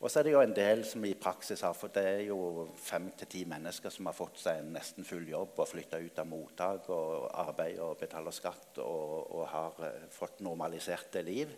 Og 0.02 0.10
så 0.10 0.18
er 0.18 0.26
det 0.26 0.32
jo 0.34 0.42
en 0.42 0.54
del 0.54 0.80
som 0.86 1.04
i 1.06 1.14
praksis 1.14 1.60
har 1.62 1.76
fått 1.78 1.94
Det 1.94 2.02
er 2.02 2.22
jo 2.26 2.66
fem 2.74 3.06
til 3.18 3.28
ti 3.30 3.44
mennesker 3.46 3.92
som 3.94 4.08
har 4.10 4.16
fått 4.16 4.40
seg 4.42 4.58
en 4.58 4.72
nesten 4.74 5.06
full 5.06 5.28
jobb 5.30 5.60
og 5.62 5.68
flytta 5.70 6.00
ut 6.02 6.18
av 6.18 6.26
mottak 6.26 6.88
og 6.90 7.28
arbeid 7.44 7.78
og 7.84 8.00
betaler 8.00 8.34
skatt 8.34 8.80
og, 8.82 9.30
og 9.30 9.44
har 9.52 9.78
fått 10.10 10.42
normaliserte 10.42 11.22
liv 11.22 11.54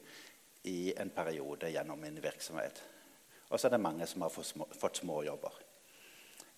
i 0.69 0.93
en 0.97 1.13
periode 1.17 1.71
gjennom 1.73 2.01
min 2.01 2.21
virksomhet. 2.21 2.83
Og 3.49 3.61
så 3.61 3.69
er 3.69 3.77
det 3.77 3.81
mange 3.85 4.07
som 4.09 4.25
har 4.25 4.33
fått, 4.33 4.51
små, 4.53 4.69
fått 4.77 5.01
småjobber. 5.01 5.57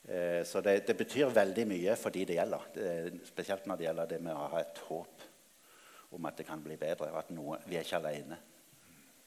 Eh, 0.09 0.43
så 0.47 0.63
det, 0.63 0.81
det, 0.87 0.99
betyr 0.99 1.31
veldig 1.35 1.69
mye 1.71 1.97
for 1.99 2.15
de 2.15 2.27
det 2.27 2.39
gjelder. 2.39 2.67
Det, 2.75 2.91
spesielt 3.31 3.67
når 3.67 3.79
det 3.79 3.89
gjelder 3.89 4.11
det 4.11 4.21
med 4.27 4.35
å 4.35 4.51
ha 4.53 4.63
et 4.63 4.83
håp 4.89 5.25
om 6.19 6.29
at 6.31 6.39
det 6.39 6.47
kan 6.51 6.63
bli 6.63 6.79
bedre, 6.79 7.11
og 7.11 7.19
at 7.19 7.33
noe, 7.35 7.59
vi 7.67 7.79
er 7.79 7.87
ikke 7.87 7.99
alene. 7.99 8.39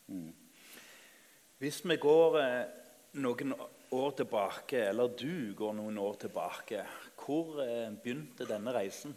Mm. 0.07 0.48
Hvis 1.59 1.81
vi 1.83 1.97
går 1.99 2.35
eh, 2.39 2.67
noen 3.19 3.49
år 3.91 4.13
tilbake, 4.15 4.77
eller 4.93 5.09
du 5.11 5.51
går 5.59 5.73
noen 5.75 5.97
år 5.99 6.13
tilbake, 6.21 6.85
hvor 7.19 7.59
eh, 7.59 7.89
begynte 7.99 8.47
denne 8.47 8.71
reisen 8.71 9.11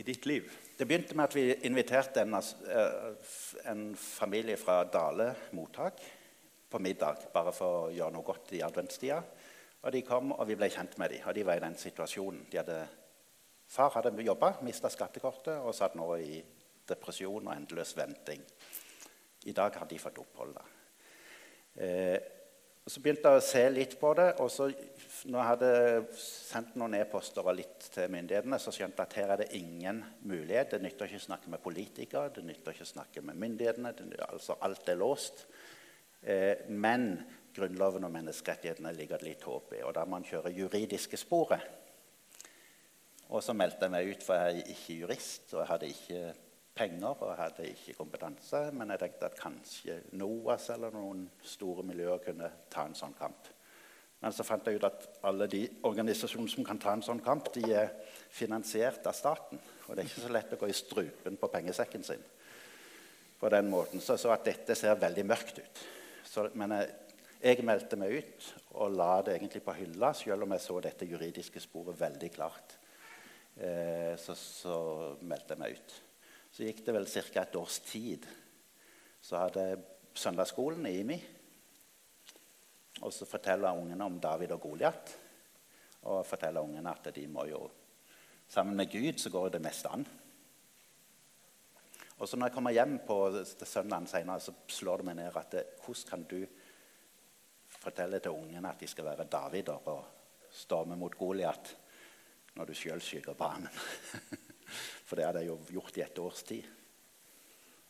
i 0.00 0.06
ditt 0.06 0.24
liv? 0.24 0.48
Det 0.78 0.88
begynte 0.88 1.12
med 1.12 1.28
at 1.28 1.36
vi 1.36 1.44
inviterte 1.68 2.24
en, 2.24 2.38
eh, 2.40 3.36
en 3.68 3.84
familie 4.00 4.56
fra 4.56 4.78
Dale 4.88 5.28
mottak 5.52 6.00
på 6.72 6.80
middag 6.80 7.28
bare 7.36 7.52
for 7.52 7.82
å 7.82 7.92
gjøre 7.92 8.16
noe 8.16 8.30
godt 8.32 8.56
i 8.56 8.64
adventstida. 8.64 9.20
Og 9.82 9.92
De 9.92 10.00
kom, 10.08 10.32
og 10.32 10.48
vi 10.48 10.56
ble 10.56 10.72
kjent 10.72 10.96
med 10.96 11.12
dem. 11.12 11.28
Og 11.28 11.36
de 11.36 11.44
var 11.50 11.60
i 11.60 11.66
den 11.68 11.76
situasjonen. 11.76 12.46
De 12.48 12.62
hadde, 12.62 12.82
far 13.68 13.92
hadde 13.98 14.24
jobba, 14.24 14.54
mista 14.64 14.88
skattekortet 14.88 15.60
og 15.60 15.76
satt 15.76 16.00
nå 16.00 16.14
i 16.16 16.40
depresjon 16.88 17.44
og 17.44 17.58
endeløs 17.58 17.92
venting. 18.00 18.40
I 19.48 19.54
dag 19.56 19.74
har 19.78 19.88
de 19.88 19.98
fått 19.98 20.20
opphold. 20.22 20.56
Eh, 21.74 22.18
så 22.82 22.98
begynte 22.98 23.30
jeg 23.30 23.38
å 23.38 23.44
se 23.46 23.62
litt 23.70 23.92
på 24.00 24.10
det. 24.18 24.28
og 24.42 24.50
så, 24.50 24.66
Når 25.30 25.38
jeg 25.38 25.48
hadde 25.48 25.74
sendt 26.18 26.74
noen 26.80 26.96
e-poster 26.98 27.46
og 27.46 27.54
litt 27.54 27.86
til 27.94 28.10
myndighetene, 28.10 28.58
så 28.58 28.74
skjønte 28.74 29.04
jeg 29.04 29.10
at 29.10 29.18
her 29.20 29.34
er 29.34 29.42
det 29.44 29.52
ingen 29.58 30.02
mulighet. 30.26 30.74
Det 30.74 30.82
nytter 30.82 31.06
ikke 31.06 31.20
å 31.22 31.28
snakke 31.28 31.52
med 31.52 31.62
politikere, 31.62 32.32
det 32.34 32.42
nytter 32.46 32.74
ikke 32.74 32.88
å 32.88 32.94
snakke 32.94 33.22
med 33.22 33.38
myndighetene. 33.38 33.94
Det, 33.98 34.18
altså 34.26 34.58
Alt 34.66 34.90
er 34.90 34.98
låst. 34.98 35.46
Eh, 36.22 36.66
men 36.68 37.14
Grunnloven 37.54 38.08
og 38.08 38.14
menneskerettighetene 38.14 38.94
ligger 38.96 39.20
det 39.20 39.28
litt 39.28 39.46
håp 39.46 39.74
i. 39.76 39.82
Og 39.86 39.94
da 39.94 40.06
må 40.06 40.16
man 40.16 40.26
kjøre 40.26 40.54
juridiske 40.56 41.20
sporet. 41.20 41.62
Og 43.32 43.40
så 43.44 43.54
meldte 43.56 43.86
jeg 43.86 43.94
meg 43.94 44.10
ut, 44.10 44.24
for 44.24 44.36
jeg 44.36 44.58
er 44.60 44.72
ikke 44.74 44.96
jurist, 45.04 45.44
og 45.54 45.62
jeg 45.62 45.70
hadde 45.70 45.92
ikke 45.92 46.22
penger 46.76 47.24
og 47.24 47.34
hadde 47.36 47.68
ikke 47.70 47.96
kompetanse. 47.98 48.68
Men 48.76 48.94
jeg 48.94 49.02
tenkte 49.02 49.28
at 49.28 49.40
kanskje 49.40 49.98
NOAS 50.18 50.70
eller 50.74 50.94
noen 50.94 51.26
store 51.44 51.84
miljøer 51.86 52.22
kunne 52.24 52.50
ta 52.72 52.86
en 52.88 52.96
sånn 52.98 53.16
kamp. 53.18 53.50
Men 54.22 54.34
så 54.34 54.46
fant 54.46 54.66
jeg 54.66 54.78
ut 54.78 54.86
at 54.86 55.06
alle 55.26 55.48
de 55.50 55.64
organisasjonene 55.88 56.50
som 56.52 56.66
kan 56.66 56.78
ta 56.78 56.92
en 56.94 57.02
sånn 57.02 57.22
kamp, 57.24 57.48
de 57.56 57.72
er 57.74 57.88
finansiert 58.30 59.06
av 59.10 59.16
staten. 59.18 59.58
Og 59.88 59.96
det 59.96 60.04
er 60.04 60.10
ikke 60.10 60.26
så 60.28 60.30
lett 60.36 60.54
å 60.54 60.60
gå 60.60 60.68
i 60.70 60.76
strupen 60.78 61.38
på 61.40 61.50
pengesekken 61.50 62.06
sin 62.06 62.22
på 63.42 63.50
den 63.50 63.66
måten. 63.70 64.00
Så, 64.00 64.14
så 64.22 64.30
at 64.30 64.44
dette 64.46 64.76
ser 64.78 65.00
veldig 65.02 65.24
mørkt 65.26 65.58
ut. 65.58 65.80
Så, 66.22 66.44
men 66.54 66.70
jeg, 66.76 66.92
jeg, 67.42 67.64
meldte 67.66 67.98
meg 67.98 68.14
ut 68.20 68.46
og 68.78 68.94
la 68.94 69.16
det 69.26 69.34
egentlig 69.34 69.64
på 69.66 69.74
hylla, 69.74 70.12
selv 70.14 70.46
om 70.46 70.54
jeg 70.54 70.62
så 70.62 70.78
dette 70.84 71.08
juridiske 71.10 71.60
sporet 71.64 71.98
veldig 71.98 72.30
klart. 72.36 72.76
Eh, 73.58 74.14
så, 74.22 74.38
så 74.38 74.76
meldte 75.26 75.56
jeg 75.56 75.64
meg 75.64 75.74
ut. 75.80 75.96
Så 76.52 76.66
gikk 76.66 76.82
det 76.84 76.92
vel 76.92 77.08
ca. 77.08 77.42
et 77.42 77.56
års 77.56 77.78
tid. 77.80 78.26
Så 79.22 79.38
hadde 79.40 79.82
søndagsskolen 80.14 80.86
i 80.86 80.98
IMI. 81.00 81.16
Og 83.00 83.12
så 83.12 83.24
forteller 83.24 83.72
ungene 83.72 84.04
om 84.04 84.18
David 84.20 84.52
og 84.52 84.60
Goliat. 84.60 85.14
Og 86.02 86.26
forteller 86.26 86.60
ungene 86.60 86.92
at 86.92 87.14
de 87.14 87.26
må 87.26 87.46
jo 87.48 87.70
Sammen 88.52 88.76
med 88.76 88.90
Gud 88.92 89.16
så 89.16 89.30
går 89.32 89.48
det 89.48 89.62
meste 89.64 89.88
an. 89.88 90.02
Og 92.18 92.28
så 92.28 92.36
når 92.36 92.46
jeg 92.50 92.54
kommer 92.54 92.74
hjem 92.76 92.98
på 93.06 93.16
søndagen 93.64 94.06
senere, 94.06 94.40
så 94.44 94.52
slår 94.68 95.00
det 95.00 95.06
meg 95.08 95.16
ned 95.16 95.38
at 95.40 95.56
hvordan 95.80 96.10
kan 96.10 96.26
du 96.28 96.42
fortelle 97.78 98.20
til 98.20 98.36
ungene 98.36 98.68
at 98.68 98.80
de 98.80 98.90
skal 98.92 99.08
være 99.08 99.24
Davider 99.24 99.88
og 99.88 100.04
storme 100.52 101.00
mot 101.00 101.16
Goliat 101.16 101.72
når 102.54 102.68
du 102.68 102.74
sjøl 102.76 103.00
skyter 103.00 103.32
banen? 103.32 103.72
For 104.72 105.18
det 105.18 105.26
hadde 105.28 105.44
jeg 105.44 105.52
jo 105.52 105.58
gjort 105.78 105.98
i 105.98 106.04
et 106.06 106.22
års 106.22 106.42
tid. 106.48 106.70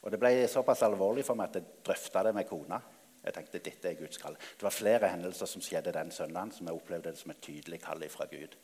Og 0.02 0.10
Det 0.10 0.18
ble 0.18 0.32
såpass 0.50 0.82
alvorlig 0.82 1.24
for 1.26 1.38
meg 1.38 1.50
at 1.52 1.60
jeg 1.60 1.82
drøfta 1.86 2.24
det 2.26 2.34
med 2.34 2.48
kona. 2.48 2.80
Jeg 3.22 3.34
tenkte 3.36 3.60
dette 3.62 3.90
er 3.90 3.98
Guds 4.00 4.18
kall. 4.18 4.34
Det 4.34 4.66
var 4.66 4.74
flere 4.74 5.10
hendelser 5.12 5.46
som 5.46 5.62
skjedde 5.62 5.94
den 5.94 6.10
søndagen 6.10 6.50
som 6.54 6.66
jeg 6.66 6.74
opplevde 6.74 7.12
det 7.12 7.20
som 7.20 7.30
et 7.30 7.42
tydelig 7.44 7.78
kall 7.84 8.02
fra 8.10 8.26
Gud. 8.30 8.56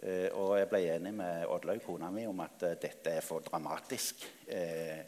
Eh, 0.00 0.28
og 0.36 0.58
jeg 0.58 0.68
ble 0.68 0.82
enig 0.94 1.14
med 1.16 1.46
Oddlaug, 1.48 1.80
kona 1.84 2.10
mi, 2.12 2.26
om 2.28 2.44
at 2.44 2.66
eh, 2.68 2.76
dette 2.80 3.16
er 3.16 3.24
for 3.24 3.44
dramatisk. 3.44 4.26
Eh, 4.52 5.00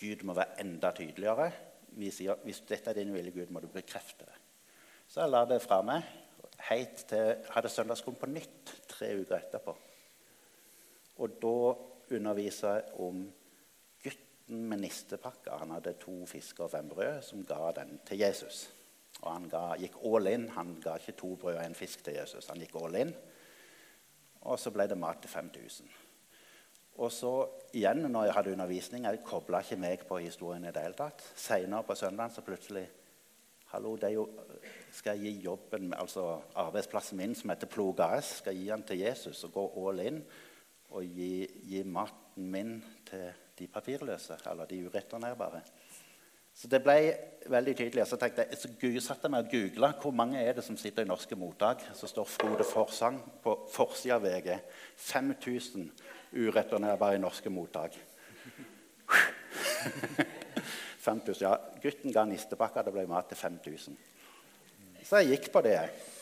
Gud 0.00 0.24
må 0.24 0.36
være 0.36 0.60
enda 0.64 0.90
tydeligere. 0.96 1.50
Vi 1.94 2.10
sier 2.12 2.40
hvis 2.44 2.64
dette 2.68 2.90
er 2.90 2.98
din 2.98 3.12
vilje, 3.14 3.34
Gud, 3.36 3.52
må 3.52 3.60
du 3.60 3.68
bekrefte 3.72 4.26
det. 4.26 4.40
Så 5.08 5.20
jeg 5.22 5.32
la 5.32 5.44
det 5.48 5.60
fra 5.62 5.82
meg. 5.84 6.08
Helt 6.70 7.04
til, 7.10 7.44
hadde 7.52 7.72
søndagsskolen 7.72 8.20
på 8.20 8.30
nytt 8.32 8.72
tre 8.88 9.12
uker 9.20 9.36
etterpå. 9.36 9.76
Og 11.24 11.40
da 11.40 12.16
underviste 12.18 12.70
jeg 12.76 12.84
om 13.00 13.24
gutten 14.04 14.64
med 14.70 14.82
nistepakka. 14.84 15.56
Han 15.62 15.72
hadde 15.72 15.96
to 16.00 16.18
fisker 16.28 16.66
og 16.66 16.74
fem 16.74 16.88
brød, 16.90 17.22
som 17.24 17.44
ga 17.48 17.72
den 17.80 17.96
til 18.06 18.20
Jesus. 18.20 18.66
Og 19.22 19.30
han 19.32 19.48
ga, 19.48 19.62
gikk 19.80 19.96
all 20.04 20.28
in. 20.28 20.48
Han 20.52 20.76
ga 20.84 20.98
ikke 21.00 21.16
to 21.16 21.34
brød 21.40 21.56
og 21.56 21.64
en 21.64 21.78
fisk 21.78 22.04
til 22.04 22.18
Jesus. 22.18 22.50
Han 22.52 22.60
gikk 22.60 22.76
all 22.82 23.00
in. 23.00 23.14
Og 24.44 24.60
så 24.60 24.72
ble 24.74 24.84
det 24.90 25.00
mat 25.00 25.22
til 25.24 25.32
5000. 25.32 25.94
Og 26.94 27.10
så 27.12 27.30
igjen, 27.74 28.04
når 28.12 28.28
jeg 28.28 28.34
hadde 28.36 28.52
undervisning, 28.52 29.06
jeg 29.08 29.24
kobla 29.26 29.64
ikke 29.64 29.80
meg 29.80 30.04
på 30.06 30.20
historien 30.22 30.66
i 30.68 30.74
det 30.74 30.84
hele 30.84 30.98
tatt. 30.98 31.24
Seinere 31.34 31.86
på 31.86 31.96
søndagen 31.98 32.34
så 32.34 32.44
plutselig 32.46 32.84
Hallo, 33.74 33.96
det 33.96 34.06
er 34.06 34.12
jo, 34.14 34.28
skal 34.94 35.18
jeg 35.18 35.32
gi 35.32 35.46
jobben, 35.48 35.88
altså 35.98 36.36
arbeidsplassen 36.62 37.18
min, 37.18 37.32
som 37.34 37.50
heter 37.50 37.66
Plog 37.66 37.98
AS, 38.04 38.36
skal 38.38 38.54
jeg 38.54 38.62
gi 38.62 38.70
den 38.70 38.84
til 38.86 39.00
Jesus 39.00 39.40
og 39.48 39.52
gå 39.56 39.64
all 39.82 40.02
in? 40.04 40.20
Å 40.94 41.02
gi, 41.02 41.46
gi, 41.66 41.82
maten 41.84 42.50
min 42.50 42.76
til 43.08 43.26
de 43.58 43.66
papirløse, 43.70 44.38
eller 44.50 44.68
de 44.70 44.80
ureturnerbare. 44.86 45.60
Så 46.54 46.70
det 46.70 46.80
ble 46.84 46.96
veldig 47.50 47.74
tydelig. 47.76 48.06
Så 48.06 48.18
tenkte 48.18 48.44
jeg, 48.46 48.58
så 48.58 48.70
satte 49.08 49.30
meg 49.30 49.46
og 49.46 49.50
googla 49.50 49.90
hvor 49.98 50.14
mange 50.14 50.38
er 50.38 50.54
det 50.54 50.62
som 50.66 50.78
sitter 50.78 51.02
i 51.02 51.10
norske 51.10 51.34
mottak. 51.38 51.82
Så 51.98 52.06
står 52.10 52.30
Frode 52.30 52.66
Forsang 52.66 53.18
på 53.42 53.56
forsida 53.74 54.20
av 54.20 54.26
VG. 54.26 54.54
5000 55.10 55.90
ureturnerbare 56.44 57.18
i 57.18 57.22
norske 57.22 57.50
mottak. 57.50 57.98
5000, 61.04 61.42
ja, 61.42 61.56
Gutten 61.82 62.14
ga 62.14 62.24
nistepakka, 62.24 62.82
det 62.86 62.94
ble 62.94 63.04
mat 63.10 63.28
til 63.28 63.38
5000. 63.38 63.98
Så 65.04 65.20
jeg 65.20 65.34
gikk 65.34 65.50
på 65.52 65.60
det. 65.66 65.74
jeg. 65.74 66.13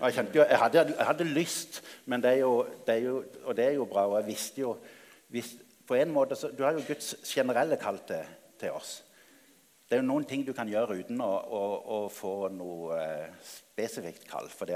Og 0.00 0.16
jeg, 0.16 0.26
jo, 0.34 0.44
jeg, 0.48 0.58
hadde, 0.58 0.84
jeg 0.98 1.06
hadde, 1.06 1.24
lyst, 1.24 1.82
men 2.08 2.22
det 2.22 2.30
er, 2.30 2.40
jo, 2.40 2.66
det 2.86 2.94
er 2.94 3.02
jo, 3.04 3.24
og 3.44 3.56
det 3.56 3.64
er 3.64 3.76
jo 3.76 3.84
bra. 3.84 4.06
Og 4.08 4.16
jeg 4.20 4.30
visste 4.30 4.62
jo 4.62 4.74
hvis, 5.28 5.54
på 5.86 5.94
en 5.94 6.10
måte, 6.14 6.36
så, 6.36 6.48
Du 6.56 6.64
har 6.64 6.72
jo 6.72 6.84
Guds 6.86 7.14
generelle 7.24 7.76
kall 7.76 8.00
til, 8.08 8.24
til, 8.58 8.72
oss. 8.72 9.04
Det 9.88 9.98
er 9.98 10.00
jo 10.00 10.08
noen 10.08 10.24
ting 10.24 10.46
du 10.46 10.54
kan 10.56 10.68
gjøre 10.70 10.96
uten 11.02 11.20
å, 11.20 11.30
å, 11.30 11.62
å 11.96 12.00
få 12.14 12.34
noe 12.54 12.96
eh, 12.96 13.28
spesifikt 13.44 14.24
kall. 14.30 14.48
For 14.48 14.72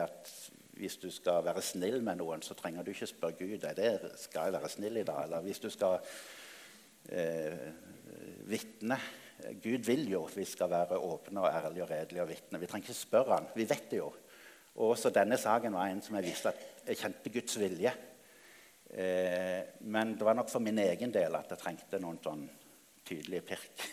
hvis 0.75 0.99
du 1.01 1.09
skal 1.15 1.45
være 1.47 1.63
snill 1.63 2.01
med 2.03 2.21
noen, 2.21 2.43
så 2.43 2.57
trenger 2.59 2.85
du 2.85 2.93
ikke 2.93 3.09
spørre 3.09 3.39
Gud 3.39 3.65
er 3.65 3.79
det, 3.79 4.15
skal 4.21 4.51
jeg 4.51 4.59
være 4.59 4.73
snill 4.77 5.01
i 5.01 5.07
dag. 5.07 5.25
Eller 5.25 5.47
hvis 5.47 5.63
du 5.63 5.71
skal 5.73 6.01
eh, 7.09 7.69
vitne 8.51 8.99
Gud 9.63 9.83
vil 9.87 10.05
jo 10.09 10.23
vi 10.35 10.45
skal 10.47 10.71
være 10.71 10.99
åpne 11.03 11.43
og 11.43 11.51
ærlige 11.51 11.85
og 11.85 11.91
redelige 11.91 12.23
og 12.23 12.29
vitne. 12.29 12.61
Vi 12.61 12.69
trenger 12.71 12.87
ikke 12.89 12.97
spørre 12.97 13.39
han. 13.39 13.49
Vi 13.57 13.67
vet 13.69 13.91
det 13.91 13.99
jo. 13.99 14.13
Og 14.75 14.95
også 14.95 15.13
denne 15.15 15.39
saken 15.39 15.77
var 15.77 15.91
en 15.91 16.03
som 16.03 16.17
jeg 16.19 16.27
visste 16.27 16.51
at 16.51 16.89
jeg 16.89 16.99
kjente 16.99 17.33
Guds 17.35 17.59
vilje. 17.61 17.93
Eh, 18.91 19.61
men 19.91 20.15
det 20.19 20.27
var 20.27 20.37
nok 20.39 20.51
for 20.51 20.63
min 20.63 20.79
egen 20.83 21.15
del 21.15 21.35
at 21.39 21.55
jeg 21.55 21.63
trengte 21.63 22.01
noen 22.03 22.19
sånn 22.23 22.45
tydelige 23.07 23.47
pirk. 23.47 23.87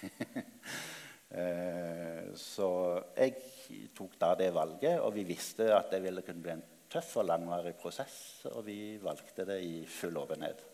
eh, 1.37 2.33
så 2.37 2.69
jeg 3.15 3.87
tok 3.97 4.17
da 4.21 4.33
det 4.39 4.51
valget, 4.55 4.99
og 5.01 5.13
vi 5.15 5.27
visste 5.29 5.69
at 5.75 5.93
det 5.93 6.01
ville 6.03 6.25
kunne 6.25 6.43
bli 6.43 6.55
en 6.55 6.67
tøff 6.91 7.15
og 7.21 7.29
langvarig 7.29 7.73
prosess. 7.79 8.17
Og 8.51 8.65
vi 8.67 8.97
valgte 9.01 9.45
det 9.47 9.61
i 9.65 9.81
full 9.89 10.17
åpenhet. 10.21 10.67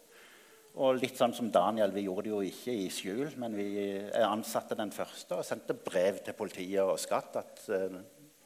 Og 0.78 1.00
litt 1.02 1.17
sånn 1.17 1.34
som 1.34 1.48
Daniel, 1.50 1.91
vi 1.93 2.04
gjorde 2.06 2.28
det 2.28 2.34
jo 2.36 2.43
ikke 2.46 2.74
i 2.76 2.89
skjul, 2.93 3.32
men 3.41 3.56
vi 3.58 3.70
ansatte 4.22 4.78
den 4.78 4.91
første 4.93 5.39
og 5.39 5.48
sendte 5.48 5.74
brev 5.74 6.20
til 6.26 6.38
politiet 6.38 6.84
og 6.84 7.00
skatt 7.02 7.39
at 7.41 7.63
eh, 7.74 7.98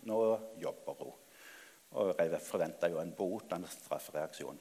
nå 0.08 0.21
jobber 0.62 1.04
hun. 1.04 1.17
Og 1.99 2.15
forventa 2.45 2.88
jo 2.88 3.01
en 3.01 3.12
bot, 3.15 3.51
en 3.51 3.67
straffereaksjon. 3.67 4.60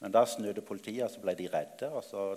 Men 0.00 0.12
da 0.12 0.24
snudde 0.28 0.64
politiet, 0.64 1.04
og 1.04 1.12
så 1.12 1.20
ble 1.24 1.34
de 1.36 1.50
redde. 1.52 1.90
Og 1.92 2.04
så 2.04 2.28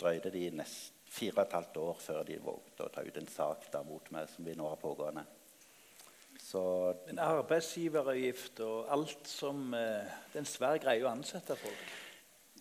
drøyde 0.00 0.32
de 0.34 0.50
nest 0.58 0.92
fire 1.14 1.38
og 1.38 1.44
et 1.44 1.56
halvt 1.56 1.76
år 1.78 1.98
før 2.02 2.22
de 2.26 2.36
vågde 2.42 2.84
å 2.84 2.92
ta 2.92 3.04
ut 3.06 3.18
en 3.20 3.30
sak 3.30 3.68
der 3.72 3.84
mot 3.86 4.08
meg 4.14 4.28
som 4.32 4.46
vi 4.46 4.56
nå 4.58 4.66
har 4.66 4.80
pågående. 4.80 5.22
Så 6.44 6.62
en 7.10 7.20
arbeidsgiveravgift 7.22 8.60
og 8.66 8.90
alt 8.92 9.28
som 9.30 9.72
eh, 9.74 10.10
Det 10.32 10.40
er 10.40 10.42
en 10.42 10.50
svær 10.50 10.80
greie 10.82 11.04
å 11.06 11.12
ansette 11.12 11.56
folk. 11.56 11.92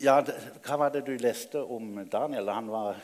Ja, 0.02 0.20
det, 0.26 0.38
Hva 0.64 0.78
var 0.80 0.94
det 0.94 1.04
du 1.08 1.14
leste 1.18 1.62
om 1.62 1.98
Daniel? 2.10 2.52
Han 2.54 2.70
var 2.72 3.02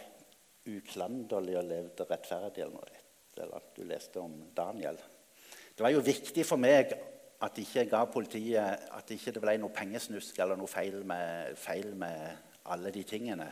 uklanderlig 0.69 1.57
og 1.57 1.67
levde 1.67 2.07
rettferdig, 2.09 2.63
eller 2.63 2.77
noe. 2.77 3.03
Eller 3.39 3.67
du 3.75 3.83
leste 3.87 4.21
om 4.21 4.35
Daniel. 4.55 4.97
Det 5.75 5.85
var 5.85 5.93
jo 5.93 6.03
viktig 6.03 6.43
for 6.45 6.61
meg 6.61 6.93
at 7.41 7.57
ikke 7.61 7.85
ga 7.87 8.03
politiet 8.11 8.89
at 8.91 9.11
ikke 9.15 9.31
det 9.35 9.41
ble 9.43 9.55
noe 9.61 9.71
pengesnusk 9.75 10.39
eller 10.43 10.59
noe 10.59 10.67
feil 10.67 11.01
med, 11.07 11.55
feil 11.59 11.93
med 11.95 12.65
alle 12.69 12.91
de 12.91 13.03
tingene. 13.07 13.47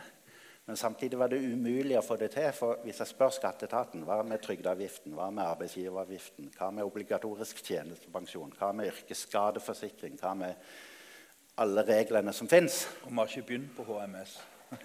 Men 0.68 0.76
samtidig 0.76 1.16
var 1.18 1.30
det 1.32 1.40
umulig 1.40 1.96
å 1.96 2.04
få 2.04 2.18
det 2.20 2.28
til. 2.34 2.50
For 2.52 2.82
hvis 2.84 2.98
jeg 3.00 3.08
spør 3.08 3.32
skatteetaten 3.32 4.02
hva 4.04 4.18
med 4.20 4.42
trygdeavgiften, 4.44 5.14
hva 5.16 5.30
med 5.32 5.46
arbeidsgiveravgiften, 5.46 6.50
hva 6.58 6.68
med 6.76 6.84
obligatorisk 6.84 7.62
tjenestepensjon, 7.64 8.52
hva 8.58 8.74
med 8.76 8.90
yrkesskadeforsikring, 8.90 10.18
hva 10.20 10.34
med 10.36 10.68
alle 11.58 11.82
reglene 11.88 12.34
som 12.36 12.46
fins 12.46 12.84
Og 13.02 13.08
vi 13.08 13.16
har 13.16 13.32
ikke 13.32 13.48
begynt 13.48 13.72
på 13.74 13.86
HMS. 13.88 14.36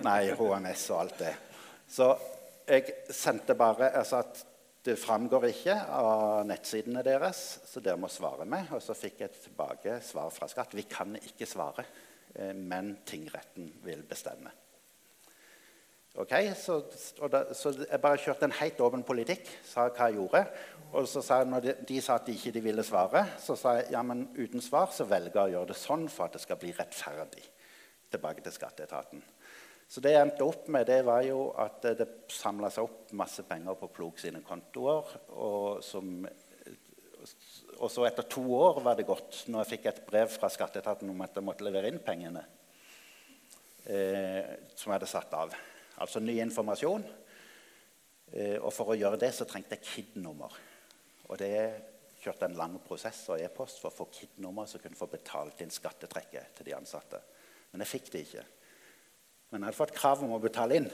Nei, 0.07 0.31
HMS 0.31 0.85
og 0.93 1.01
alt 1.01 1.19
det. 1.19 1.33
Så 1.91 2.07
jeg 2.63 2.95
sendte 3.11 3.59
bare 3.59 3.91
sa 4.07 4.23
at 4.23 4.45
det 4.84 4.98
framgår 5.00 5.46
ikke 5.48 5.76
av 5.96 6.41
nettsidene 6.48 7.04
deres, 7.06 7.39
så 7.69 7.80
dere 7.84 8.00
må 8.02 8.10
svare 8.12 8.43
med. 8.50 8.67
Og 8.76 8.82
så 8.84 8.96
fikk 8.98 9.22
jeg 9.24 9.38
tilbake 9.46 10.00
svar 10.04 10.34
fra 10.36 10.50
skatt. 10.52 10.76
Vi 10.76 10.84
kan 10.91 11.15
ikke 11.22 11.48
svare, 11.48 11.86
eh, 12.36 12.52
men 12.52 12.98
tingretten 13.08 13.72
vil 13.86 14.04
bestemme. 14.04 14.52
Ok, 16.15 16.34
Så, 16.56 16.84
da, 17.32 17.54
så 17.54 17.72
jeg 17.74 18.02
bare 18.02 18.19
kjørte 18.22 18.46
en 18.46 18.60
helt 18.60 18.82
åpen 18.86 19.04
politikk, 19.04 19.48
sa 19.65 19.88
hva 19.88 20.12
jeg 20.12 20.19
gjorde. 20.19 20.43
Og 20.93 21.08
så 21.10 21.24
sa 21.26 21.39
jeg, 21.39 21.50
når 21.50 21.63
de, 21.63 21.74
de 21.89 22.02
sa 22.02 22.19
at 22.19 22.28
de 22.28 22.36
ikke 22.38 22.62
ville 22.62 22.84
svare, 22.86 23.24
så 23.41 23.56
sa 23.58 23.80
jeg 23.80 23.88
ja, 23.96 24.04
men 24.06 24.28
uten 24.38 24.62
svar 24.62 24.91
så 24.93 25.08
velger 25.10 25.39
jeg 25.39 25.48
å 25.48 25.54
gjøre 25.56 25.72
det 25.72 25.80
sånn 25.80 26.06
for 26.12 26.28
at 26.28 26.36
det 26.36 26.43
skal 26.43 26.60
bli 26.62 26.76
rettferdig. 26.78 27.48
Tilbake 28.13 28.46
til 28.46 28.54
skatteetaten. 28.54 29.24
Så 29.93 30.01
det 30.01 30.15
jeg 30.15 30.25
endte 30.25 30.45
opp 30.47 30.65
med, 30.73 30.88
det 30.89 31.03
var 31.06 31.21
jo 31.21 31.51
at 31.62 31.84
det 31.99 32.08
samla 32.34 32.71
seg 32.73 32.88
opp 32.88 33.12
masse 33.13 33.43
penger 33.45 33.75
på 33.77 33.91
Plog 33.93 34.17
sine 34.17 34.39
kontoer. 34.41 35.12
Og, 35.38 35.84
som, 35.86 36.08
og, 37.77 37.89
så 37.93 38.08
etter 38.08 38.25
to 38.25 38.41
år 38.58 38.79
var 38.82 38.97
det 38.97 39.06
gått, 39.06 39.43
når 39.53 39.62
jeg 39.62 39.71
fikk 39.75 39.86
et 39.91 39.99
brev 40.08 40.32
fra 40.34 40.49
skatteetaten 40.49 41.12
om 41.13 41.21
at 41.21 41.38
jeg 41.38 41.45
måtte 41.45 41.67
levere 41.67 41.91
inn 41.93 42.01
pengene 42.01 42.41
eh, 43.86 44.49
som 44.73 44.89
jeg 44.89 44.95
hadde 44.95 45.12
satt 45.12 45.38
av. 45.38 45.53
Altså 46.01 46.23
ny 46.25 46.39
informasjon. 46.41 47.06
Eh, 48.34 48.58
og 48.58 48.73
for 48.73 48.95
å 48.95 48.97
gjøre 48.97 49.21
det 49.21 49.29
så 49.38 49.45
trengte 49.45 49.77
jeg 49.77 49.86
KID-nummer. 49.91 50.58
Og 51.29 51.38
det 51.38 51.53
kjørte 52.23 52.49
en 52.49 52.58
lang 52.58 52.82
prosess 52.82 53.27
og 53.29 53.45
e-post 53.45 53.77
for 53.84 53.93
å 53.93 53.97
få 53.99 54.10
KID-nummer 54.17 54.65
som 54.65 54.82
kunne 54.82 54.97
få 54.97 55.12
betalt 55.13 55.62
inn 55.62 55.77
skattetrekket 55.77 56.58
til 56.58 56.71
de 56.71 56.77
ansatte. 56.82 57.21
Men 57.69 57.86
jeg 57.86 57.93
fikk 57.93 58.13
det 58.17 58.25
ikke. 58.25 58.49
Men 59.53 59.61
jeg 59.61 59.69
hadde 59.69 59.77
fått 59.77 59.93
krav 59.93 60.23
om 60.25 60.31
å 60.33 60.41
betale 60.41 60.79
inn. 60.79 60.87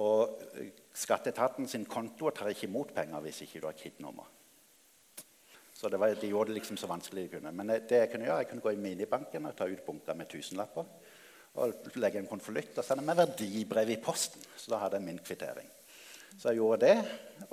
Og 0.00 0.38
skatteetaten 0.96 1.68
sin 1.68 1.84
konto 1.84 2.30
tar 2.32 2.48
ikke 2.48 2.64
imot 2.64 2.94
penger 2.96 3.20
hvis 3.26 3.42
ikke 3.44 3.60
du 3.60 3.66
har 3.68 3.76
KID-nummer. 3.76 4.30
Så 5.76 5.90
var, 5.92 6.14
De 6.16 6.30
gjorde 6.30 6.54
det 6.54 6.62
liksom 6.62 6.78
så 6.80 6.88
vanskelig 6.88 7.26
de 7.26 7.34
kunne. 7.34 7.52
Men 7.52 7.74
det 7.74 8.00
jeg 8.00 8.08
kunne 8.08 8.24
gjøre, 8.24 8.38
jeg 8.40 8.48
kunne 8.48 8.64
gå 8.64 8.72
i 8.72 8.80
minibanken 8.80 9.50
og 9.50 9.56
ta 9.58 9.68
ut 9.68 9.84
bunker 9.84 10.16
med 10.16 10.30
tusenlapper. 10.32 10.88
Og 11.60 11.90
legge 12.00 12.22
en 12.22 12.30
konvolutt 12.30 12.80
og 12.80 12.84
sende 12.84 13.04
med 13.04 13.20
verdibrev 13.20 13.92
i 13.92 14.00
posten. 14.00 14.40
Så 14.56 14.72
da 14.72 14.80
hadde 14.80 14.96
jeg 14.96 15.08
min 15.10 15.20
kvittering. 15.20 15.68
Så 16.36 16.50
jeg 16.50 16.62
gjorde 16.62 16.88
det, 16.88 16.96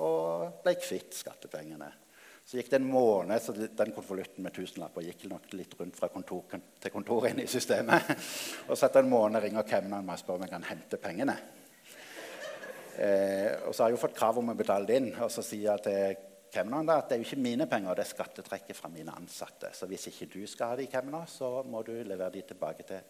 og 0.04 0.64
ble 0.64 0.74
kvitt 0.80 1.16
skattepengene. 1.16 1.92
Så 2.44 2.60
gikk 2.60 2.70
det 2.74 2.82
en 2.82 2.90
måned, 2.92 3.40
så 3.40 3.54
den 3.56 3.94
konvolutten 3.96 4.44
med 4.44 4.54
tusenlapper 4.56 5.06
gikk 5.06 5.30
nok 5.32 5.54
litt 5.56 5.78
rundt 5.80 5.96
fra 5.96 6.10
kontor 6.12 6.44
til 6.52 6.92
kontor 6.92 7.30
inn 7.30 7.40
i 7.40 7.48
systemet. 7.48 8.10
Og 8.68 8.76
så 8.76 8.90
etter 8.90 9.06
en 9.06 9.14
måned 9.14 9.44
ringer 9.46 9.68
kemneren 9.68 10.04
meg 10.04 10.18
og 10.18 10.24
spør 10.24 10.42
om 10.42 10.44
jeg 10.44 10.52
kan 10.52 10.68
hente 10.68 11.00
pengene. 11.00 11.38
Eh, 12.94 13.50
og 13.66 13.74
så 13.74 13.84
har 13.84 13.90
jeg 13.90 13.96
jo 13.96 14.04
fått 14.04 14.18
krav 14.20 14.38
om 14.38 14.52
å 14.52 14.58
betale 14.58 14.86
det 14.86 14.98
inn, 15.00 15.08
og 15.18 15.32
så 15.34 15.42
sier 15.42 15.72
jeg 15.72 15.82
til 15.88 16.20
kemneren 16.54 16.92
at 16.94 17.08
det 17.10 17.16
er 17.16 17.24
jo 17.24 17.26
ikke 17.26 17.42
mine 17.42 17.66
penger, 17.70 17.96
det 17.98 18.04
er 18.04 18.12
skattetrekket 18.12 18.78
fra 18.78 18.92
mine 18.94 19.16
ansatte. 19.18 19.72
Så 19.74 19.88
hvis 19.90 20.12
ikke 20.12 20.30
du 20.36 20.44
skal 20.50 20.74
ha 20.74 20.78
de 20.78 20.86
kemnerne, 20.92 21.26
så 21.32 21.64
må 21.66 21.82
du 21.88 21.96
levere 22.06 22.36
de 22.36 22.44
tilbake 22.52 22.86
til 22.86 23.02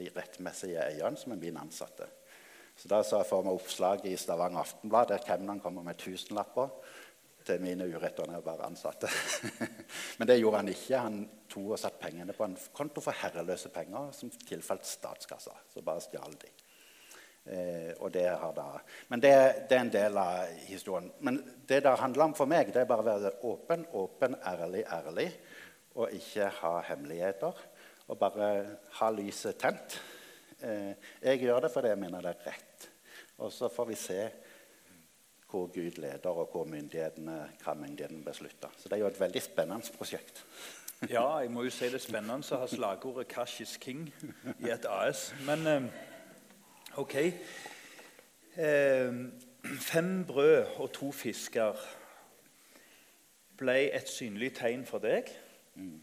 de 0.00 0.08
rettmessige 0.16 0.82
eierne, 0.82 1.20
som 1.20 1.36
er 1.36 1.42
mine 1.44 1.62
ansatte. 1.62 2.08
Så 2.74 2.88
da 2.90 3.02
så 3.04 3.20
jeg 3.20 3.28
for 3.28 3.44
meg 3.44 3.60
oppslag 3.60 4.06
i 4.08 4.16
Stavanger 4.18 4.64
Aftenblad 4.64 5.10
der 5.12 5.22
kemneren 5.22 5.60
kommer 5.62 5.84
med 5.84 5.98
tusenlapper 6.00 6.70
til 7.50 7.62
mine 7.62 7.86
ureturnerbare 7.90 8.68
ansatte. 8.70 9.10
Men 10.18 10.30
det 10.30 10.38
gjorde 10.38 10.62
han 10.62 10.72
ikke. 10.72 11.02
Han 11.02 11.20
tok 11.50 11.74
og 11.74 11.80
satte 11.82 12.02
pengene 12.02 12.34
på 12.36 12.46
en 12.46 12.56
konto 12.76 13.02
for 13.04 13.16
herreløse 13.24 13.72
penger 13.74 14.10
som 14.16 14.32
tilfalt 14.46 14.86
statskassa. 14.86 15.56
Så 15.72 15.82
bare 15.86 16.04
stjal 16.04 16.36
de. 16.40 16.52
Eh, 17.50 17.92
og 17.98 18.12
det 18.12 18.26
har 18.28 18.52
da, 18.52 18.66
men 19.08 19.22
det, 19.22 19.30
det, 19.70 19.72
er 19.72 19.80
en 19.80 19.92
del 19.94 20.18
av 20.20 20.50
historien. 20.68 21.06
Men 21.24 21.38
det 21.66 21.80
det 21.86 21.94
handler 21.98 22.26
om 22.26 22.34
for 22.36 22.50
meg, 22.50 22.68
det 22.68 22.82
er 22.82 22.90
bare 22.90 23.02
å 23.02 23.08
være 23.08 23.32
åpen, 23.48 23.86
åpen, 23.96 24.36
ærlig, 24.46 24.84
ærlig. 24.84 25.30
Og 25.96 26.12
ikke 26.14 26.50
ha 26.60 26.74
hemmeligheter. 26.90 27.64
Og 28.10 28.18
bare 28.20 28.50
ha 28.98 29.08
lyset 29.14 29.58
tent. 29.58 29.96
Eh, 30.60 30.92
jeg 31.22 31.42
gjør 31.46 31.64
det 31.64 31.72
fordi 31.72 31.94
jeg 31.94 32.02
mener 32.02 32.28
det 32.28 32.34
er 32.36 32.52
rett. 32.52 32.88
Og 33.40 33.52
så 33.54 33.70
får 33.72 33.88
vi 33.88 33.98
se 33.98 34.20
hvor 35.50 35.66
Gud 35.66 35.90
leder, 36.00 36.30
og 36.30 36.48
hvor 36.52 36.64
myndighetene, 36.64 37.50
hva 37.64 37.74
myndighetene 37.74 38.24
beslutter. 38.24 38.68
Så 38.76 38.88
det 38.88 38.92
er 38.92 39.04
jo 39.04 39.10
et 39.10 39.20
veldig 39.20 39.42
spennende 39.42 39.92
prosjekt. 39.96 40.44
ja, 41.10 41.38
jeg 41.38 41.50
må 41.50 41.62
jo 41.62 41.70
si 41.70 41.88
det 41.88 41.98
er 42.00 42.04
spennende 42.04 42.54
å 42.54 42.60
ha 42.62 42.68
slagordet 42.68 43.28
'Cash 43.28 43.62
is 43.62 43.76
king' 43.80 44.10
i 44.58 44.70
et 44.70 44.86
AS. 44.88 45.30
Men 45.46 45.66
eh, 45.66 45.82
OK. 46.96 47.14
Eh, 48.56 49.14
fem 49.80 50.24
brød 50.26 50.66
og 50.76 50.92
to 50.92 51.12
fisker 51.12 51.76
ble 53.60 53.78
et 53.92 54.08
synlig 54.08 54.54
tegn 54.56 54.86
for 54.88 55.02
deg 55.04 55.28
mm. 55.74 55.96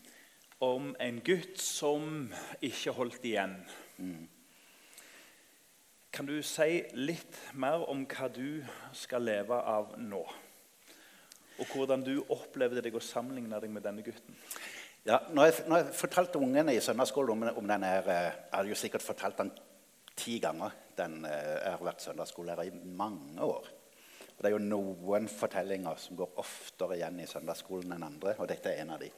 om 0.65 0.95
en 1.01 1.21
gutt 1.25 1.61
som 1.61 2.31
ikke 2.61 2.93
holdt 2.97 3.25
igjen. 3.25 3.55
Mm. 3.97 4.27
Kan 6.11 6.25
du 6.25 6.37
si 6.45 6.81
litt 6.95 7.37
mer 7.53 7.83
om 7.91 8.05
hva 8.07 8.29
du 8.31 8.63
skal 8.95 9.25
leve 9.27 9.57
av 9.59 9.95
nå? 9.99 10.23
Og 11.57 11.71
hvordan 11.73 12.03
du 12.05 12.15
opplevde 12.33 12.83
deg 12.85 12.95
å 12.95 13.03
sammenligne 13.03 13.59
deg 13.59 13.71
med 13.73 13.85
denne 13.85 14.05
gutten? 14.05 14.35
Ja, 15.07 15.21
når 15.31 15.49
jeg, 15.49 15.63
når 15.71 15.81
jeg 15.81 15.95
fortalte 15.95 16.39
ungene 16.43 16.75
i 16.75 16.83
søndagsskolen 16.83 17.31
om, 17.31 17.45
om 17.61 17.69
denne 17.69 17.89
her, 17.89 18.09
eh, 18.11 18.25
Jeg 18.27 18.53
hadde 18.53 18.69
jo 18.73 18.79
sikkert 18.79 19.05
fortalt 19.05 19.37
den 19.39 19.51
ti 20.17 20.39
ganger. 20.43 20.73
Den, 20.97 21.25
eh, 21.25 21.53
jeg 21.63 21.71
har 21.71 21.85
vært 21.85 22.03
søndagsskolelærer 22.03 22.67
i 22.67 22.93
mange 22.97 23.41
år. 23.41 23.69
Og 24.37 24.43
det 24.43 24.49
er 24.49 24.55
jo 24.57 24.65
noen 24.65 25.27
fortellinger 25.31 25.97
som 25.97 26.17
går 26.19 26.35
oftere 26.43 26.97
igjen 26.99 27.21
i 27.23 27.29
søndagsskolen 27.29 27.95
enn 27.95 28.03
andre. 28.03 28.35
Og 28.37 28.49
dette 28.49 28.69
er 28.73 28.83
en 28.83 28.91
av 28.93 29.01
de. 29.01 29.09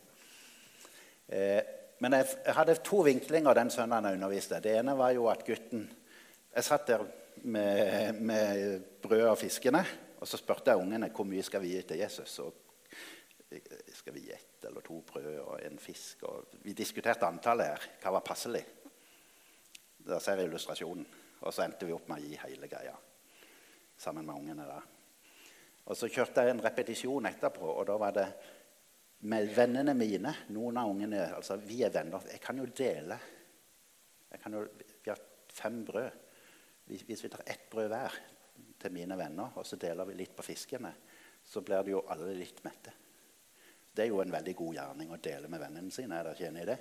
Eh, 1.29 1.61
men 1.99 2.15
jeg, 2.15 2.27
jeg, 2.45 2.55
hadde 2.55 2.77
to 2.85 3.01
vinklinger 3.03 3.57
den 3.57 3.73
søndagen 3.73 4.07
jeg 4.07 4.19
underviste. 4.19 4.61
Det 4.63 4.77
ene 4.79 4.95
var 4.97 5.11
jo 5.17 5.27
at 5.31 5.43
gutten 5.47 5.89
jeg 6.55 6.65
satt 6.65 6.87
der 6.87 7.05
med, 7.43 8.21
med 8.21 8.79
brød 9.01 9.27
og 9.27 9.37
fiskene, 9.37 9.83
og 10.19 10.27
så 10.27 10.37
spurte 10.37 10.71
jeg 10.71 10.81
ungene 10.81 11.11
hvor 11.15 11.27
mye 11.27 11.43
skal 11.45 11.61
vi 11.63 11.75
gi 11.75 11.83
til 11.87 12.01
Jesus. 12.01 12.39
Og 12.43 12.53
skal 13.95 14.13
vi 14.13 14.25
gi 14.25 14.33
ett 14.35 14.65
eller 14.67 14.83
to 14.85 14.99
brød 15.07 15.37
og 15.39 15.61
en 15.63 15.79
fisk? 15.79 16.23
Og 16.27 16.59
vi 16.65 16.75
diskuterte 16.77 17.27
antallet 17.27 17.71
her. 17.71 17.87
Hva 18.03 18.13
var 18.17 18.25
passelig? 18.25 18.65
Der 20.05 20.19
ser 20.19 20.39
jeg 20.39 20.49
illustrasjonen. 20.49 21.07
Og 21.39 21.53
så 21.55 21.63
endte 21.63 21.87
vi 21.87 21.95
opp 21.95 22.09
med 22.09 22.19
å 22.19 22.27
gi 22.27 22.39
hele 22.41 22.67
greia 22.67 22.95
sammen 23.99 24.25
med 24.25 24.35
ungene. 24.35 24.65
da. 24.67 24.79
Og 25.85 25.97
Så 25.97 26.07
kjørte 26.11 26.43
jeg 26.43 26.55
en 26.55 26.63
repetisjon 26.63 27.25
etterpå, 27.25 27.65
og 27.65 27.85
da 27.87 27.97
var 27.99 28.15
det 28.15 28.27
med 29.19 29.49
vennene 29.51 29.93
mine 29.97 30.31
Noen 30.55 30.77
av 30.79 30.87
ungene 30.87 31.25
altså 31.35 31.57
Vi 31.59 31.81
er 31.83 31.91
venner. 31.91 32.23
Jeg 32.31 32.39
kan 32.39 32.57
jo 32.57 32.65
dele. 32.65 33.17
Kan 34.39 34.53
jo, 34.53 34.67
vi 35.03 35.09
har 35.09 35.19
fem 35.51 35.83
brød. 35.85 36.28
Hvis 36.89 37.23
vi 37.23 37.29
tar 37.29 37.45
ett 37.45 37.69
brød 37.69 37.87
hver 37.91 38.15
til 38.81 38.93
mine 38.95 39.17
venner, 39.17 39.53
og 39.55 39.65
så 39.67 39.77
deler 39.77 40.07
vi 40.09 40.17
litt 40.17 40.35
på 40.35 40.45
fiskene, 40.45 40.91
så 41.45 41.61
blir 41.61 41.83
det 41.85 41.93
jo 41.93 42.05
alle 42.09 42.33
litt 42.33 42.63
mette. 42.65 42.93
Det 43.93 44.05
er 44.05 44.11
jo 44.11 44.21
en 44.23 44.31
veldig 44.31 44.55
god 44.55 44.77
gjerning 44.77 45.11
å 45.13 45.19
dele 45.21 45.49
med 45.51 45.61
vennene 45.61 45.91
sine. 45.91 46.17
er 46.17 46.23
dere 46.23 46.37
ikke 46.37 46.47
enig 46.47 46.61
i 46.63 46.69
det? 46.69 46.77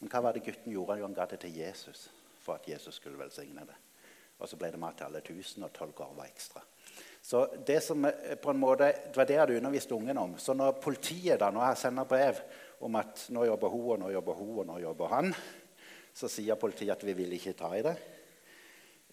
Men 0.00 0.10
hva 0.10 0.22
var 0.24 0.34
det 0.34 0.44
gutten 0.44 0.72
gjorde? 0.72 1.00
Han 1.02 1.14
ga 1.16 1.26
det 1.26 1.40
til 1.44 1.56
Jesus. 1.56 2.08
for 2.40 2.56
at 2.56 2.68
Jesus 2.68 2.94
skulle 2.94 3.18
velsigne 3.20 3.60
det. 3.68 3.76
Og 4.40 4.48
så 4.48 4.56
ble 4.56 4.70
det 4.72 4.78
mat 4.80 4.96
til 4.96 5.04
alle 5.04 5.20
tusen 5.20 5.66
og 5.66 5.72
tolv 5.76 5.92
korver 5.92 6.24
ekstra. 6.24 6.62
Så 7.22 7.42
det 7.66 7.82
som 7.84 8.06
på 8.40 8.50
en 8.50 8.60
måte, 8.60 8.86
det 8.88 9.16
var 9.16 9.28
det 9.28 9.34
jeg 9.34 9.42
hadde 9.42 9.56
undervist 9.60 9.92
ungen 9.92 10.18
om. 10.18 10.38
Så 10.38 10.54
når 10.56 10.78
politiet 10.80 11.40
da, 11.40 11.50
når 11.52 11.66
jeg 11.66 11.80
sender 11.82 12.08
brev 12.08 12.40
om 12.80 12.96
at 12.96 13.26
nå 13.28 13.44
jobber 13.44 13.68
hun, 13.68 13.90
og 13.92 14.00
nå 14.00 14.08
jobber 14.14 14.38
hun, 14.38 14.54
og 14.62 14.66
nå 14.70 14.78
jobber 14.80 15.12
han, 15.12 15.34
så 16.16 16.32
sier 16.32 16.56
politiet 16.56 16.94
at 16.96 17.04
vi 17.04 17.12
vil 17.12 17.36
ikke 17.36 17.52
ta 17.60 17.74
i 17.76 17.84
det. 17.84 17.94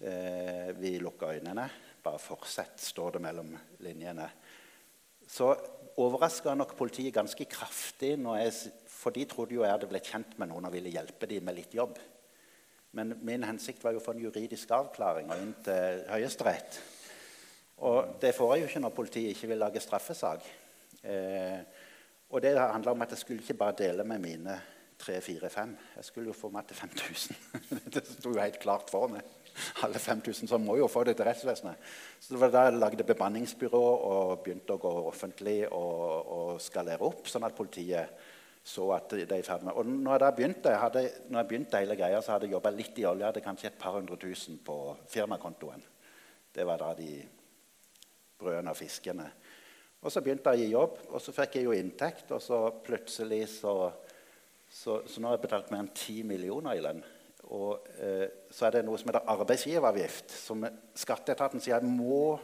Eh, 0.02 0.74
vi 0.78 0.98
lukker 1.02 1.38
øynene. 1.38 1.70
Bare 2.04 2.20
fortsett, 2.20 2.80
står 2.82 3.18
det 3.18 3.22
mellom 3.22 3.56
linjene. 3.80 4.30
Så 5.28 5.50
overraska 5.98 6.54
nok 6.56 6.76
politiet 6.78 7.14
ganske 7.14 7.46
kraftig, 7.50 8.14
jeg, 8.18 8.54
for 8.88 9.12
de 9.12 9.26
trodde 9.26 9.56
jo 9.56 9.64
jeg 9.64 9.74
hadde 9.74 9.90
blitt 9.90 10.08
kjent 10.08 10.38
med 10.40 10.52
noen 10.52 10.70
og 10.70 10.76
ville 10.76 10.94
hjelpe 10.94 11.28
dem 11.28 11.44
med 11.44 11.58
litt 11.58 11.74
jobb. 11.74 11.98
Men 12.96 13.18
min 13.26 13.44
hensikt 13.44 13.84
var 13.84 13.94
jo 13.94 14.00
å 14.00 14.06
få 14.06 14.14
en 14.16 14.22
juridisk 14.24 14.72
avklaring 14.72 15.34
og 15.34 15.42
inn 15.42 15.52
til 15.66 16.06
Høyesterett. 16.08 16.80
Og 17.86 18.16
det 18.22 18.32
får 18.34 18.54
jeg 18.54 18.64
jo 18.64 18.70
ikke 18.72 18.86
når 18.86 18.96
politiet 18.96 19.36
ikke 19.36 19.52
vil 19.52 19.62
lage 19.62 19.84
straffesak. 19.84 20.48
Eh, 21.04 21.60
og 22.30 22.42
det 22.42 22.56
handla 22.58 22.94
om 22.94 23.04
at 23.06 23.14
jeg 23.14 23.22
skulle 23.22 23.44
ikke 23.44 23.60
bare 23.60 23.78
dele 23.84 24.06
med 24.08 24.24
mine 24.24 24.56
tre, 24.98 25.20
fire, 25.22 25.50
fem. 25.50 25.76
Jeg 25.96 26.06
skulle 26.06 26.32
jo 26.32 26.38
få 26.38 26.50
meg 26.54 26.66
til 26.68 26.80
5000. 26.80 27.36
det 27.94 28.06
sto 28.08 28.34
jo 28.34 28.42
helt 28.42 28.60
klart 28.60 28.90
for 28.90 29.12
meg. 29.12 29.26
Alle 29.86 30.00
5000 30.00 30.50
som 30.50 30.63
må 30.63 30.78
jo 30.78 30.88
få 30.91 31.04
det 31.08 31.17
til 31.17 31.28
rettsvesenet. 31.28 31.91
Så 32.20 32.34
det 32.34 32.41
var 32.41 32.54
da 32.54 32.65
jeg 32.67 32.80
lagde 32.80 33.08
bemanningsbyrå 33.08 33.84
og 33.84 34.41
begynte 34.46 34.76
å 34.76 34.82
gå 34.82 34.96
offentlig 35.10 35.60
og, 35.67 36.34
og 36.38 36.52
skalere 36.63 37.08
opp, 37.08 37.30
sånn 37.32 37.48
at 37.48 37.58
politiet 37.58 38.34
så 38.67 38.89
at 38.91 39.13
det 39.15 39.32
er 39.32 39.39
i 39.39 39.46
ferd 39.48 39.63
med 39.63 39.78
Og 39.80 39.88
når 39.88 40.26
jeg 40.26 40.36
begynte, 40.36 40.72
hadde, 40.76 41.04
når 41.30 41.39
jeg 41.39 41.48
begynte 41.48 41.80
hele 41.80 41.96
greia, 41.96 42.20
så 42.22 42.34
hadde 42.34 42.50
jeg 42.50 42.58
jobba 42.58 42.74
litt 42.76 42.98
i 43.00 43.06
olje. 43.08 43.30
Hadde 43.30 43.43
kanskje 43.46 43.70
et 43.70 43.78
par 43.80 43.96
hundre 43.96 44.17
tusen 44.20 44.58
på 44.60 44.76
firmakontoen. 45.08 45.84
Det 46.52 46.65
var 46.67 46.82
da 46.82 46.89
de 46.98 47.12
brødene 48.38 48.74
og 48.74 48.78
fiskene. 48.78 49.30
Og 50.04 50.12
så 50.12 50.22
begynte 50.22 50.52
jeg 50.52 50.60
å 50.60 50.65
gi 50.65 50.74
jobb, 50.74 51.00
og 51.13 51.24
så 51.24 51.34
fikk 51.38 51.56
jeg 51.58 51.70
jo 51.70 51.78
inntekt. 51.78 52.34
Og 52.36 52.43
så 52.43 52.60
plutselig 52.84 53.46
så, 53.56 53.76
så, 54.67 55.00
så 55.08 55.24
nå 55.24 55.32
har 55.32 55.38
jeg 55.38 55.46
betalt 55.48 55.72
mer 55.72 55.86
enn 55.86 55.93
ti 55.96 56.20
millioner 56.28 56.76
i 56.76 56.84
lønn. 56.84 57.02
Og 57.56 57.88
eh, 58.04 58.28
så 58.52 58.68
er 58.68 58.78
det 58.78 58.86
noe 58.88 59.00
som 59.00 59.12
heter 59.12 59.30
arbeidsgiveravgift. 59.34 60.34
Som 60.36 60.66
skatteetaten 60.98 61.64
sier 61.64 61.86
må 61.86 62.38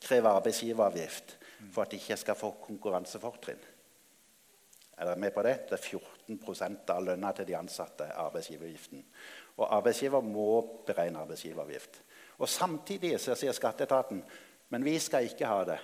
kreve 0.00 0.32
arbeidsgiveravgift 0.40 1.36
for 1.70 1.84
at 1.84 1.92
de 1.92 2.00
ikke 2.00 2.18
skal 2.18 2.38
få 2.38 2.54
konkurransefortrinn. 2.64 3.62
Er 5.00 5.08
dere 5.08 5.20
med 5.20 5.32
på 5.32 5.44
det? 5.46 5.54
Det 5.70 5.78
er 5.78 5.86
14% 5.86 6.92
av 6.92 7.04
lønna 7.04 7.32
til 7.36 7.48
de 7.48 7.56
ansatte. 7.56 8.10
arbeidsgiveravgiften. 8.26 9.04
Og 9.56 9.74
arbeidsgiver 9.76 10.20
må 10.20 10.82
beregne 10.86 11.22
arbeidsgiveravgift. 11.22 12.02
Og 12.38 12.48
Samtidig 12.48 13.18
så 13.20 13.36
sier 13.36 13.52
skatteetaten 13.52 14.24
men 14.70 14.86
vi 14.86 14.98
skal 15.02 15.26
ikke 15.26 15.50
ha 15.50 15.64
det 15.66 15.78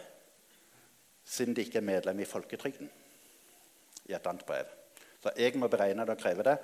siden 1.26 1.56
de 1.56 1.64
ikke 1.66 1.80
er 1.80 1.88
medlem 1.88 2.20
i 2.22 2.28
folketrygden. 2.28 2.90
I 4.06 4.14
et 4.14 4.26
annet 4.30 4.46
brev. 4.46 4.68
Så 5.22 5.32
jeg 5.34 5.58
må 5.58 5.66
beregne 5.68 6.04
det 6.06 6.14
og 6.14 6.20
kreve 6.20 6.44
det. 6.46 6.54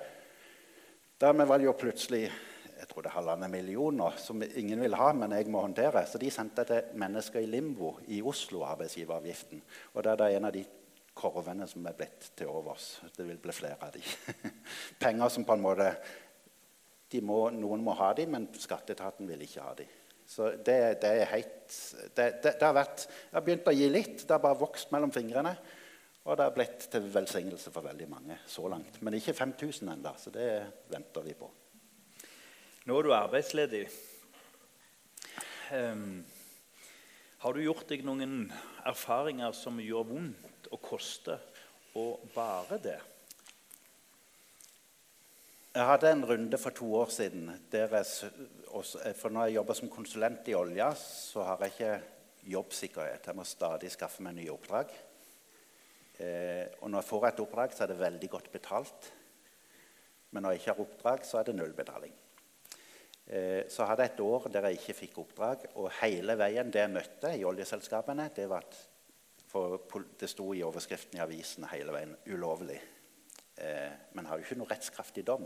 Dermed 1.21 1.47
var 1.47 1.61
det 1.61 1.69
jo 1.69 1.77
plutselig 1.77 2.25
jeg 2.83 2.89
tror 2.91 3.05
det 3.05 3.13
halvannen 3.13 3.51
millioner 3.51 4.17
som 4.19 4.41
ingen 4.43 4.81
vil 4.83 4.95
ha, 4.99 5.13
men 5.15 5.31
jeg 5.31 5.47
må 5.47 5.61
håndtere. 5.63 6.01
Så 6.03 6.19
de 6.19 6.27
sendte 6.33 6.65
til 6.67 6.89
mennesker 6.99 7.39
i 7.39 7.47
limbo 7.47 7.93
i 8.11 8.17
Oslo 8.21 8.65
arbeidsgiveravgiften. 8.67 9.61
Og 9.93 10.03
det 10.03 10.17
er 10.17 10.35
en 10.35 10.49
av 10.49 10.51
de 10.51 10.65
korvene 11.15 11.67
som 11.69 11.85
er 11.87 11.95
blitt 11.95 12.31
til 12.35 12.51
overs. 12.51 12.97
Det 13.15 13.23
vil 13.23 13.39
bli 13.39 13.55
flere 13.55 13.77
av 13.87 13.93
de. 13.95 14.03
Penger 15.03 15.31
som 15.31 15.47
på 15.47 15.55
en 15.55 15.63
måte 15.63 15.89
må, 17.23 17.45
Noen 17.55 17.85
må 17.85 17.95
ha 17.95 18.09
de, 18.17 18.25
men 18.27 18.49
skatteetaten 18.57 19.29
vil 19.29 19.45
ikke 19.45 19.63
ha 19.63 19.75
de. 19.77 19.87
Så 20.27 20.49
det, 20.65 20.77
det 21.03 21.11
er 21.21 21.29
helt 21.29 21.77
det, 22.15 22.27
det, 22.41 22.53
det, 22.57 22.63
har 22.63 22.75
vært, 22.75 23.05
Jeg 23.05 23.35
har 23.37 23.45
begynt 23.45 23.69
å 23.69 23.75
gi 23.75 23.89
litt. 23.91 24.23
Det 24.23 24.33
har 24.33 24.43
bare 24.43 24.59
vokst 24.59 24.91
mellom 24.91 25.13
fingrene. 25.13 25.55
Og 26.23 26.37
det 26.37 26.45
har 26.47 26.55
blitt 26.55 26.87
til 26.91 27.09
velsignelse 27.11 27.71
for 27.73 27.83
veldig 27.83 28.07
mange 28.11 28.37
så 28.47 28.67
langt. 28.71 29.01
Men 29.03 29.17
ikke 29.17 29.35
5000 29.35 29.91
ennå, 29.91 30.13
så 30.17 30.31
det 30.31 30.47
venter 30.91 31.25
vi 31.25 31.35
på. 31.35 31.49
Nå 32.87 32.99
er 32.99 33.03
du 33.03 33.13
arbeidsledig. 33.15 33.83
Um, 35.73 36.23
har 37.43 37.53
du 37.53 37.63
gjort 37.63 37.89
deg 37.89 38.05
noen 38.07 38.47
erfaringer 38.87 39.51
som 39.57 39.81
gjør 39.83 40.07
vondt? 40.07 40.49
og 40.73 40.81
koste 40.81 41.37
og 41.99 42.29
bare 42.33 42.79
det? 42.81 42.99
Jeg 45.73 45.89
hadde 45.89 46.11
en 46.13 46.25
runde 46.29 46.57
for 46.61 46.69
to 46.69 46.87
år 46.95 47.09
siden. 47.09 47.49
Jeg, 47.71 48.05
for 49.17 49.29
Når 49.29 49.45
jeg 49.45 49.55
jobber 49.55 49.73
som 49.73 49.89
konsulent 49.89 50.47
i 50.47 50.53
olja, 50.53 50.93
så 50.95 51.43
har 51.43 51.57
jeg 51.61 51.73
ikke 51.73 52.01
jobbsikkerhet. 52.53 53.25
Jeg 53.27 53.35
må 53.35 53.43
stadig 53.43 53.89
skaffe 53.91 54.21
meg 54.21 54.37
nye 54.37 54.53
oppdrag. 54.53 54.93
Eh, 56.23 56.65
og 56.81 56.91
når 56.91 57.01
jeg 57.01 57.09
får 57.09 57.27
et 57.27 57.43
oppdrag, 57.43 57.75
så 57.75 57.83
er 57.83 57.91
det 57.91 57.99
veldig 57.99 58.29
godt 58.31 58.51
betalt. 58.53 59.09
Men 60.31 60.45
når 60.45 60.53
jeg 60.53 60.61
ikke 60.61 60.73
har 60.73 60.85
oppdrag, 60.85 61.25
så 61.27 61.39
er 61.39 61.49
det 61.49 61.55
nullbetaling. 61.57 62.15
Eh, 63.27 63.63
så 63.71 63.87
hadde 63.87 64.05
jeg 64.05 64.13
et 64.13 64.23
år 64.25 64.47
der 64.51 64.67
jeg 64.69 64.79
ikke 64.79 64.97
fikk 65.01 65.19
oppdrag. 65.23 65.67
Og 65.81 65.91
hele 66.01 66.37
veien 66.39 66.71
det 66.73 66.83
jeg 66.83 66.93
møtte 66.93 67.35
i 67.37 67.45
oljeselskapene, 67.47 68.29
det 68.35 68.47
var 68.51 68.65
at 68.65 68.79
for 69.53 70.05
det 70.19 70.29
sto 70.31 70.47
i 70.57 70.63
overskriften 70.65 71.19
i 71.19 71.21
avisen 71.21 71.67
hele 71.69 71.93
veien 71.93 72.15
'ulovlig'. 72.25 72.81
Eh, 73.57 73.91
men 74.13 74.25
har 74.25 74.37
jo 74.37 74.47
ikke 74.47 74.57
noe 74.57 74.71
rettskraftig 74.71 75.25
dom. 75.27 75.45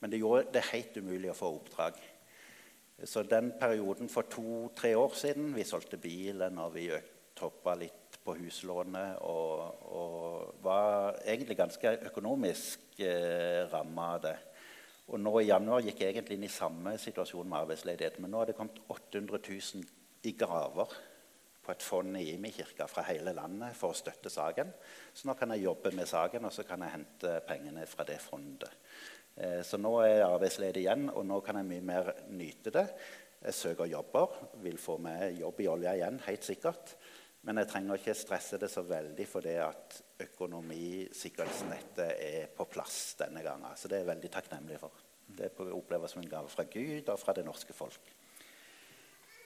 Men 0.00 0.10
det 0.10 0.20
gjorde 0.20 0.52
det 0.52 0.68
helt 0.72 0.96
umulig 1.00 1.30
å 1.32 1.38
få 1.38 1.54
oppdrag. 1.56 1.96
Så 3.04 3.22
den 3.22 3.52
perioden 3.60 4.08
for 4.08 4.22
to-tre 4.22 4.94
år 4.96 5.12
siden 5.14 5.54
Vi 5.54 5.64
solgte 5.64 5.96
bilen, 5.96 6.58
og 6.58 6.74
vi 6.74 6.90
toppa 7.36 7.74
litt 7.74 8.05
på 8.26 8.36
huslånet. 8.40 9.22
Og, 9.24 9.86
og 9.96 10.60
var 10.64 11.20
egentlig 11.24 11.56
ganske 11.58 11.96
økonomisk 12.10 13.00
eh, 13.00 13.64
ramma 13.72 14.12
av 14.16 14.22
det. 14.26 14.36
Og 15.06 15.22
nå 15.22 15.32
i 15.38 15.48
januar 15.52 15.84
gikk 15.86 16.02
jeg 16.02 16.16
egentlig 16.16 16.40
inn 16.40 16.48
i 16.48 16.52
samme 16.52 16.96
situasjon 16.98 17.46
med 17.46 17.60
arbeidsledighet. 17.62 18.18
Men 18.22 18.34
nå 18.34 18.42
har 18.42 18.50
det 18.50 18.56
kommet 18.58 18.80
800 18.90 19.38
000 19.38 19.86
i 20.26 20.32
graver 20.34 20.96
på 21.66 21.74
et 21.74 21.82
fond 21.82 22.18
i 22.18 22.28
Imi-kirka 22.34 22.86
fra 22.90 23.02
hele 23.08 23.34
landet 23.34 23.74
for 23.78 23.94
å 23.94 23.98
støtte 23.98 24.30
saken. 24.30 24.70
Så 25.14 25.26
nå 25.26 25.34
kan 25.38 25.54
jeg 25.54 25.66
jobbe 25.66 25.92
med 25.94 26.10
saken 26.10 26.46
og 26.46 26.54
så 26.54 26.66
kan 26.66 26.82
jeg 26.82 26.94
hente 26.94 27.36
pengene 27.46 27.86
fra 27.90 28.06
det 28.06 28.18
fondet. 28.22 28.74
Eh, 29.36 29.62
så 29.66 29.78
nå 29.78 29.92
er 30.00 30.12
jeg 30.12 30.26
arbeidsledig 30.26 30.84
igjen, 30.84 31.08
og 31.12 31.26
nå 31.28 31.40
kan 31.44 31.60
jeg 31.60 31.70
mye 31.70 31.86
mer 31.86 32.12
nyte 32.32 32.72
det. 32.74 32.86
Jeg 33.46 33.54
søker 33.54 33.90
jobber, 33.90 34.32
vil 34.64 34.78
få 34.80 34.96
meg 35.02 35.38
jobb 35.42 35.60
i 35.62 35.68
olja 35.70 35.94
igjen, 35.98 36.18
helt 36.26 36.46
sikkert. 36.46 36.96
Men 37.46 37.60
jeg 37.62 37.68
trenger 37.70 37.94
ikke 38.00 38.14
stresse 38.18 38.58
det 38.58 38.66
så 38.72 38.82
veldig 38.82 39.26
for 39.30 39.40
det 39.46 39.56
at 39.62 40.00
økonomisikkerhetsnettet 40.24 42.08
er 42.18 42.48
på 42.50 42.66
plass 42.66 43.14
denne 43.20 43.42
gangen. 43.46 43.76
Så 43.78 43.86
det 43.86 43.94
er 44.00 44.02
jeg 44.02 44.10
veldig 44.10 44.30
takknemlig 44.34 44.78
for. 44.82 44.90
Det 45.26 45.52
oppleves 45.70 46.10
som 46.14 46.22
en 46.22 46.30
gave 46.30 46.48
fra 46.50 46.64
Gud 46.66 47.06
og 47.06 47.18
fra 47.22 47.32
det 47.36 47.44
norske 47.46 47.72
folk. 47.76 48.02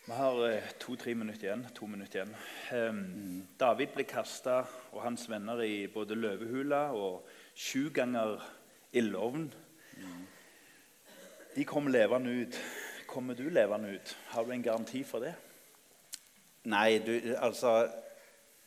Vi 0.06 0.16
har 0.16 0.40
eh, 0.48 0.70
to-tre 0.80 1.12
minutter 1.14 1.44
igjen. 1.44 1.66
To 1.76 1.86
minutter 1.86 2.22
igjen. 2.22 2.34
Um, 2.72 3.46
David 3.60 3.92
ble 3.92 4.04
kasta 4.08 4.64
og 4.94 5.04
hans 5.04 5.28
venner 5.28 5.60
i 5.60 5.86
både 5.92 6.16
løvehula 6.16 6.96
og 6.96 7.28
sju 7.52 7.90
ganger 7.94 8.40
ildovn. 8.96 9.52
Mm. 10.00 10.24
De 11.52 11.64
kom 11.68 11.92
levende 11.92 12.32
ut. 12.40 12.56
Kommer 13.10 13.36
du 13.36 13.44
levende 13.52 13.92
ut? 13.92 14.16
Har 14.32 14.48
du 14.48 14.50
en 14.56 14.64
garanti 14.64 15.04
for 15.04 15.20
det? 15.20 15.36
Nei, 16.68 16.98
du, 17.00 17.14
altså 17.40 17.88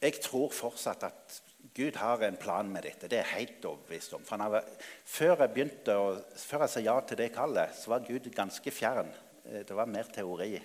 Jeg 0.02 0.18
tror 0.24 0.50
fortsatt 0.52 1.04
at 1.08 1.42
Gud 1.74 1.96
har 1.96 2.22
en 2.26 2.38
plan 2.38 2.68
med 2.70 2.84
dette. 2.84 3.08
Det 3.08 3.18
er 3.18 3.24
jeg 3.24 3.38
helt 3.38 3.66
overbevist 3.66 4.14
om. 4.18 4.26
Var, 4.28 4.66
før 5.06 5.46
jeg 5.46 5.70
å, 5.96 6.10
før 6.38 6.66
jeg 6.66 6.74
sa 6.74 6.84
ja 6.84 6.96
til 7.08 7.22
det 7.22 7.30
kallet, 7.34 7.72
så 7.78 7.94
var 7.94 8.04
Gud 8.06 8.28
ganske 8.36 8.74
fjern. 8.74 9.10
Eh, 9.48 9.64
det 9.66 9.78
var 9.78 9.90
mer 9.90 10.12
teori 10.14 10.58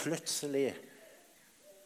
plutselig, 0.00 0.70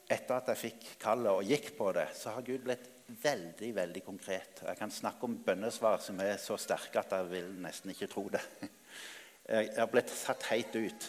etter 0.04 0.36
at 0.36 0.50
jeg 0.52 0.60
fikk 0.60 0.88
kallet 1.02 1.32
og 1.32 1.48
gikk 1.48 1.72
på 1.78 1.90
det, 1.96 2.06
så 2.14 2.34
har 2.36 2.46
Gud 2.46 2.62
blitt 2.66 2.90
veldig 3.24 3.70
veldig 3.76 4.02
konkret. 4.04 4.62
Jeg 4.64 4.78
kan 4.78 4.92
snakke 4.92 5.26
om 5.26 5.36
bønnesvar 5.44 5.98
som 6.00 6.20
er 6.24 6.38
så 6.40 6.56
sterke 6.60 7.02
at 7.02 7.12
jeg 7.12 7.30
vil 7.32 7.50
nesten 7.64 7.92
ikke 7.92 8.08
tro 8.12 8.28
det. 8.32 8.42
Jeg 9.44 9.74
har 9.76 9.90
blitt 9.92 10.08
satt 10.08 10.46
helt 10.48 10.72
ut. 10.72 11.06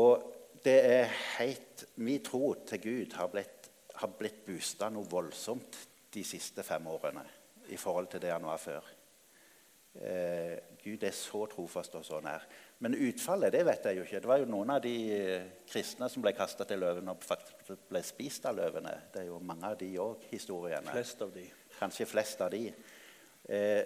Og 0.00 0.22
det 0.64 0.78
er 0.86 1.12
helt 1.38 1.84
Min 1.96 2.22
tro 2.24 2.54
til 2.66 2.80
Gud 2.80 3.14
har 3.18 3.28
blitt, 3.32 3.68
har 3.98 4.10
blitt 4.18 4.44
boosta 4.46 4.88
noe 4.90 5.08
voldsomt 5.10 5.78
de 6.12 6.24
siste 6.24 6.64
fem 6.64 6.86
årene 6.86 7.24
i 7.72 7.78
forhold 7.80 8.08
til 8.12 8.22
det 8.22 8.32
han 8.32 8.46
var 8.46 8.60
før. 8.60 8.88
Eh, 9.94 10.56
Gud 10.84 11.02
er 11.04 11.12
så 11.12 11.44
trofast 11.52 11.94
og 11.98 12.04
så 12.04 12.20
nær. 12.24 12.44
Men 12.82 12.96
utfallet 12.96 13.52
det 13.52 13.60
vet 13.68 13.84
jeg 13.86 13.98
jo 13.98 14.04
ikke. 14.06 14.20
Det 14.24 14.30
var 14.30 14.40
jo 14.40 14.48
noen 14.50 14.72
av 14.74 14.80
de 14.82 14.94
eh, 15.14 15.48
kristne 15.68 16.08
som 16.10 16.24
ble 16.24 16.32
kasta 16.36 16.66
til 16.68 16.80
løvene 16.82 17.12
og 17.12 17.24
faktisk 17.26 17.74
ble 17.90 18.02
spist 18.06 18.48
av 18.48 18.56
løvene. 18.56 18.94
Det 19.12 19.22
er 19.22 19.28
jo 19.28 19.40
mange 19.44 19.68
av 19.68 19.76
de 19.80 19.90
òg, 20.00 20.24
historiene. 20.32 20.88
Flest 20.90 21.22
av 21.24 21.34
de. 21.34 21.44
Kanskje 21.78 22.08
flest 22.08 22.40
av 22.44 22.52
de. 22.54 22.64
Eh, 23.52 23.82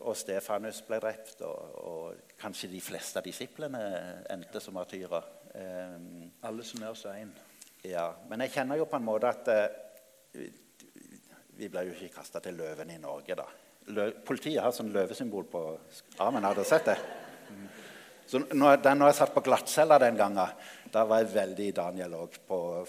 og 0.00 0.16
Stefanus 0.16 0.80
ble 0.86 0.98
drept, 1.02 1.42
og, 1.46 1.74
og, 1.84 2.22
kanskje 2.40 2.70
de 2.72 2.80
fleste 2.80 3.20
av 3.20 3.26
disiplene 3.26 3.80
endte 4.32 4.60
som 4.62 4.74
martyrer. 4.76 5.28
Um, 5.56 6.30
Alle 6.44 6.64
som 6.64 6.82
er 6.84 6.94
så 6.94 7.12
én. 7.16 7.30
Ja, 7.86 8.10
men 8.28 8.42
jeg 8.44 8.52
kjenner 8.52 8.76
jo 8.76 8.88
på 8.90 8.98
en 8.98 9.06
måte 9.06 9.30
at 9.30 9.48
eh, 9.48 10.48
Vi 11.56 11.68
ble 11.72 11.86
jo 11.86 11.94
ikke 11.94 12.18
kasta 12.18 12.42
til 12.44 12.58
løven 12.58 12.90
i 12.92 12.98
Norge, 13.00 13.36
da. 13.38 13.46
Lø 13.96 14.10
politiet 14.26 14.60
har 14.60 14.74
sånn 14.76 14.92
løvesymbol 14.92 15.46
på 15.48 15.62
armen. 16.20 16.44
Har 16.44 16.58
dere 16.58 16.68
sett 16.68 16.90
det? 16.90 16.96
Så 18.26 18.42
når, 18.42 18.80
den, 18.82 18.98
når 18.98 19.12
jeg 19.12 19.18
satt 19.20 19.32
på 19.32 19.44
glattcella 19.46 20.00
den 20.02 20.18
gangen, 20.18 20.66
da 20.92 21.04
var 21.06 21.22
jeg 21.22 21.32
veldig 21.32 21.68
Daniel 21.76 22.16
òg. 22.18 22.36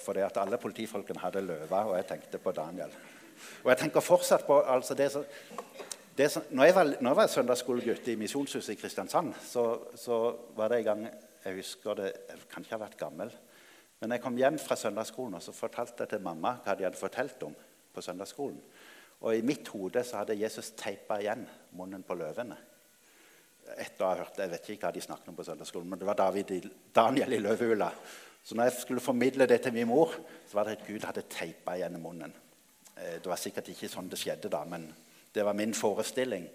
Fordi 0.01 0.25
at 0.25 0.39
alle 0.41 0.60
politifolkene 0.60 1.21
hadde 1.21 1.45
løver, 1.45 1.77
og 1.77 1.95
jeg 1.99 2.10
tenkte 2.10 2.41
på 2.41 2.51
Daniel. 2.58 2.91
Og 3.63 3.71
jeg 3.71 3.80
tenker 3.84 4.03
fortsatt 4.03 4.43
på 4.47 4.60
altså 4.65 4.97
det 4.97 5.12
som 5.13 5.23
når, 6.49 6.63
jeg 6.65 6.75
var, 6.75 6.91
når 6.97 7.10
jeg 7.12 7.17
var 7.17 7.27
søndagsskolegutt 7.30 8.08
i 8.10 8.15
Misjonshuset 8.17 8.73
i 8.73 8.80
Kristiansand, 8.80 9.36
så, 9.45 9.65
så, 9.95 10.17
var 10.58 10.73
det 10.73 10.80
en 10.80 10.88
gang 10.88 11.03
Jeg 11.43 11.60
husker 11.60 12.00
det, 12.00 12.12
jeg 12.30 12.47
kan 12.52 12.65
ikke 12.65 12.76
ha 12.76 12.84
vært 12.84 13.00
gammel. 13.00 13.32
Men 14.00 14.13
jeg 14.13 14.21
kom 14.21 14.38
hjem 14.38 14.60
fra 14.62 14.78
søndagsskolen 14.78 15.39
og 15.39 15.43
så 15.43 15.54
fortalte 15.56 16.06
jeg 16.06 16.13
til 16.13 16.26
mamma 16.26 16.58
hva 16.63 16.76
de 16.78 16.86
hadde 16.86 17.00
fortalt 17.00 17.43
om 17.47 17.56
på 17.93 18.04
søndagsskolen. 18.06 18.60
Og 19.26 19.34
i 19.34 19.45
mitt 19.45 19.67
hode 19.73 20.04
så 20.06 20.21
hadde 20.21 20.38
Jesus 20.38 20.76
teipa 20.78 21.17
igjen 21.21 21.47
munnen 21.78 22.04
på 22.06 22.17
løvene. 22.17 22.58
Etter 23.73 24.06
å 24.06 24.12
ha 24.12 24.19
hørt, 24.21 24.38
Jeg 24.38 24.52
vet 24.52 24.69
ikke 24.69 24.88
hva 24.88 24.93
de 24.93 25.02
snakket 25.02 25.30
om 25.32 25.36
på 25.36 25.43
søndagsskolen, 25.43 25.89
men 25.89 26.00
det 26.00 26.08
var 26.08 26.15
David, 26.15 26.69
Daniel 26.93 27.34
i 27.34 27.41
løvehula. 27.41 27.89
Så 28.43 28.56
når 28.56 28.69
jeg 28.69 28.82
skulle 28.82 29.04
formidle 29.04 29.47
det 29.47 29.62
til 29.62 29.73
min 29.73 29.88
mor, 29.88 30.13
så 30.47 30.56
var 30.56 30.63
det 30.63 30.78
at 30.78 30.88
Gud 30.88 31.04
hadde 31.04 31.26
teipa 31.28 31.73
igjen 31.76 31.97
munnen. 32.00 32.34
Eh, 32.95 33.17
det 33.19 33.26
var 33.28 33.36
sikkert 33.41 33.67
ikke 33.73 33.89
sånn 33.91 34.08
det 34.08 34.19
skjedde, 34.21 34.50
da, 34.50 34.63
men 34.63 34.88
det 35.36 35.43
var 35.43 35.58
min 35.58 35.73
forestilling. 35.73 36.47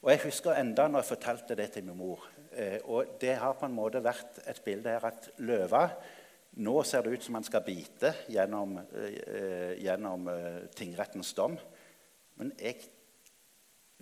Og 0.00 0.10
Jeg 0.10 0.22
husker 0.24 0.56
enda 0.56 0.88
når 0.88 1.02
jeg 1.02 1.10
fortalte 1.10 1.56
det 1.58 1.72
til 1.72 1.84
min 1.84 1.98
mor. 1.98 2.24
Eh, 2.50 2.78
og 2.84 3.16
Det 3.20 3.36
har 3.38 3.54
på 3.58 3.66
en 3.66 3.76
måte 3.76 4.02
vært 4.02 4.40
et 4.46 4.62
bilde 4.64 4.90
her 4.90 5.04
at 5.06 5.30
løva 5.38 5.84
Nå 6.60 6.80
ser 6.82 7.04
det 7.06 7.12
ut 7.14 7.22
som 7.22 7.36
han 7.38 7.44
skal 7.46 7.62
bite 7.62 8.10
gjennom, 8.26 8.72
eh, 8.74 9.76
gjennom 9.78 10.24
eh, 10.28 10.64
tingrettens 10.74 11.30
dom. 11.38 11.54
Men 12.34 12.50
jeg 12.58 12.88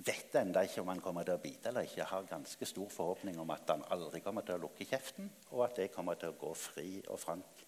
vet 0.01 0.39
ennå 0.41 0.63
ikke 0.65 0.81
om 0.81 0.89
han 0.89 1.03
kommer 1.05 1.29
til 1.29 1.37
å 1.37 1.43
bite 1.43 1.69
eller 1.69 1.85
ikke. 1.85 2.01
Jeg 2.01 2.09
har 2.09 2.31
ganske 2.31 2.69
stor 2.71 2.89
forhåpning 2.89 3.37
om 3.43 3.53
at 3.53 3.69
han 3.69 3.85
aldri 3.93 4.23
kommer 4.25 4.47
til 4.49 4.57
å 4.57 4.63
lukke 4.63 4.89
kjeften, 4.89 5.29
og 5.53 5.67
at 5.67 5.83
jeg 5.83 5.93
kommer 5.93 6.17
til 6.17 6.33
å 6.33 6.39
gå 6.41 6.55
fri 6.57 7.03
og 7.05 7.21
frank 7.21 7.65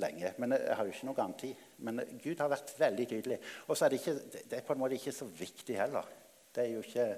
lenge. 0.00 0.32
Men 0.38 0.56
jeg 0.56 0.76
har 0.76 0.86
jo 0.86 0.94
ikke 0.94 1.08
noe 1.08 1.18
garanti. 1.18 1.52
Men 1.86 2.02
Gud 2.22 2.40
har 2.42 2.52
vært 2.52 2.74
veldig 2.78 3.08
tydelig. 3.10 3.40
Og 3.68 3.76
så 3.76 3.86
er 3.86 3.94
det, 3.94 4.00
ikke, 4.00 4.42
det 4.50 4.58
er 4.58 4.66
på 4.66 4.76
en 4.76 4.82
måte 4.84 4.98
ikke 4.98 5.14
så 5.14 5.28
viktig 5.28 5.78
heller. 5.78 6.08
Det 6.54 6.64
er 6.64 6.72
jo 6.72 6.84
ikke, 6.86 7.08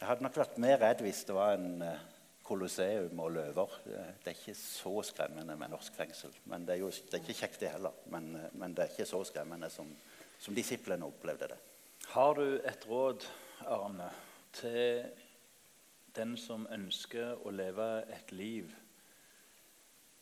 jeg 0.00 0.08
hadde 0.08 0.24
nok 0.24 0.36
vært 0.40 0.56
mer 0.62 0.78
redd 0.80 1.02
hvis 1.04 1.26
det 1.28 1.34
var 1.36 1.58
en 1.58 1.82
eh, 1.84 2.04
kolosseum 2.50 3.18
og 3.20 3.34
løver. 3.34 3.74
Det 3.84 4.30
er 4.30 4.38
ikke 4.38 4.54
så 4.56 4.94
skremmende 5.04 5.56
med 5.60 5.74
norsk 5.74 5.94
fengsel. 5.94 6.32
Men 6.48 6.64
Det 6.66 6.74
er 6.74 6.80
jo 6.80 6.88
det 6.88 7.18
er 7.18 7.20
ikke 7.20 7.40
kjekt, 7.42 7.60
det 7.60 7.74
heller. 7.74 7.98
Men, 8.06 8.30
eh, 8.36 8.48
men, 8.52 8.74
det 8.74 8.84
er 8.84 8.94
ikke 8.94 9.10
så 9.10 9.20
skremmende 9.28 9.68
som, 9.70 9.92
som 10.38 10.56
disiplene 10.56 11.06
opplevde 11.06 11.50
det. 11.52 11.58
Har 12.14 12.34
du 12.34 12.60
et 12.64 12.86
råd, 12.88 13.28
Arne, 13.68 14.08
til 14.56 15.04
den 16.16 16.36
som 16.40 16.64
ønsker 16.72 17.36
å 17.44 17.52
leve 17.52 17.90
et 18.08 18.32
liv 18.32 18.72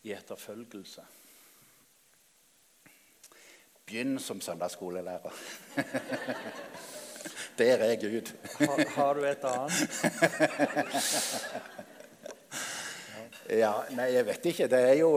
i 0.03 0.13
etterfølgelse? 0.13 1.07
Begynn 3.87 4.19
som 4.21 4.43
søndagsskolelærer. 4.43 5.45
Der 7.59 7.79
er 7.83 7.97
Gud. 7.97 8.29
Har, 8.59 8.85
har 8.95 9.15
du 9.15 9.25
et 9.27 9.45
annet? 9.45 10.03
ja, 13.63 13.73
nei, 13.99 14.13
jeg 14.15 14.27
vet 14.29 14.45
ikke. 14.53 14.69
Det 14.71 14.79
er 14.79 14.99
jo 15.01 15.11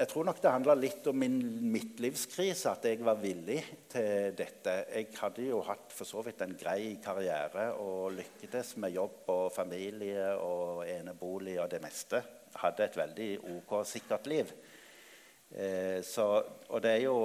Jeg 0.00 0.08
tror 0.08 0.24
nok 0.24 0.38
det 0.40 0.52
handler 0.54 0.78
litt 0.78 1.08
om 1.10 1.18
min 1.18 1.34
midtlivskrise, 1.72 2.70
at 2.70 2.86
jeg 2.88 3.02
var 3.04 3.18
villig 3.20 3.58
til 3.90 4.30
dette. 4.38 4.76
Jeg 4.94 5.10
hadde 5.18 5.48
jo 5.48 5.58
hatt 5.66 5.90
for 5.92 6.08
så 6.08 6.22
vidt 6.24 6.40
en 6.46 6.54
grei 6.56 6.94
karriere 7.04 7.66
og 7.82 8.14
lyktes 8.16 8.76
med 8.80 8.94
jobb 8.94 9.28
og 9.34 9.50
familie 9.52 10.30
og 10.38 10.86
enebolig 10.88 11.58
og 11.60 11.68
det 11.74 11.82
meste. 11.82 12.22
Hadde 12.62 12.86
et 12.86 12.96
veldig 12.96 13.28
OK, 13.56 13.74
sikkert 13.84 14.30
liv. 14.30 14.54
Eh, 15.50 16.00
så, 16.06 16.30
og 16.70 16.80
det 16.86 16.94
er 16.94 17.04
jo 17.10 17.18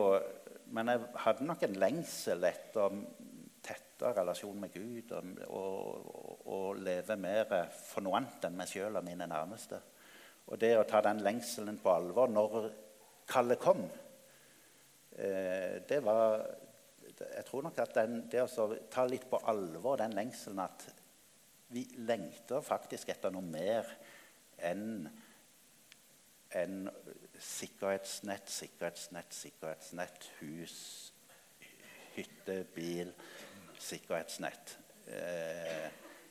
men 0.73 0.89
jeg 0.89 1.01
hadde 1.23 1.45
nok 1.47 1.63
en 1.65 1.79
lengsel 1.79 2.45
etter 2.49 2.99
tettere 3.95 4.19
relasjon 4.19 4.59
med 4.59 4.73
Gud 4.73 5.11
og, 5.15 5.27
og, 5.47 6.47
og 6.51 6.79
leve 6.83 7.15
mer 7.15 7.47
for 7.71 8.03
noe 8.03 8.17
annet 8.19 8.43
enn 8.47 8.57
meg 8.57 8.67
sjøl 8.67 8.99
og 8.99 9.05
mine 9.05 9.27
nærmeste. 9.27 9.79
Og 10.51 10.59
det 10.59 10.73
å 10.77 10.85
ta 10.87 11.01
den 11.01 11.23
lengselen 11.23 11.79
på 11.81 11.93
alvor 11.93 12.29
når 12.29 12.67
kallet 13.27 13.59
kom, 13.61 13.85
eh, 15.17 15.81
det 15.87 16.03
var 16.03 16.45
Jeg 17.15 17.45
tror 17.47 17.63
nok 17.63 17.77
at 17.79 17.93
den, 17.95 18.25
det 18.27 18.41
å 18.43 18.65
ta 18.91 19.05
litt 19.07 19.29
på 19.29 19.39
alvor 19.47 20.01
den 20.01 20.11
lengselen 20.17 20.59
at 20.59 20.81
vi 21.71 21.85
lengter 22.03 22.59
faktisk 22.59 23.09
etter 23.13 23.31
noe 23.31 23.45
mer 23.45 23.87
enn 24.59 25.07
en 26.59 26.89
sikkerhetsnett, 27.39 28.51
sikkerhetsnett, 28.51 29.31
sikkerhetsnett, 29.31 30.27
hus, 30.41 30.75
hytte, 32.17 32.65
bil, 32.75 33.15
sikkerhetsnett. 33.81 34.77
Eh, 35.07 35.87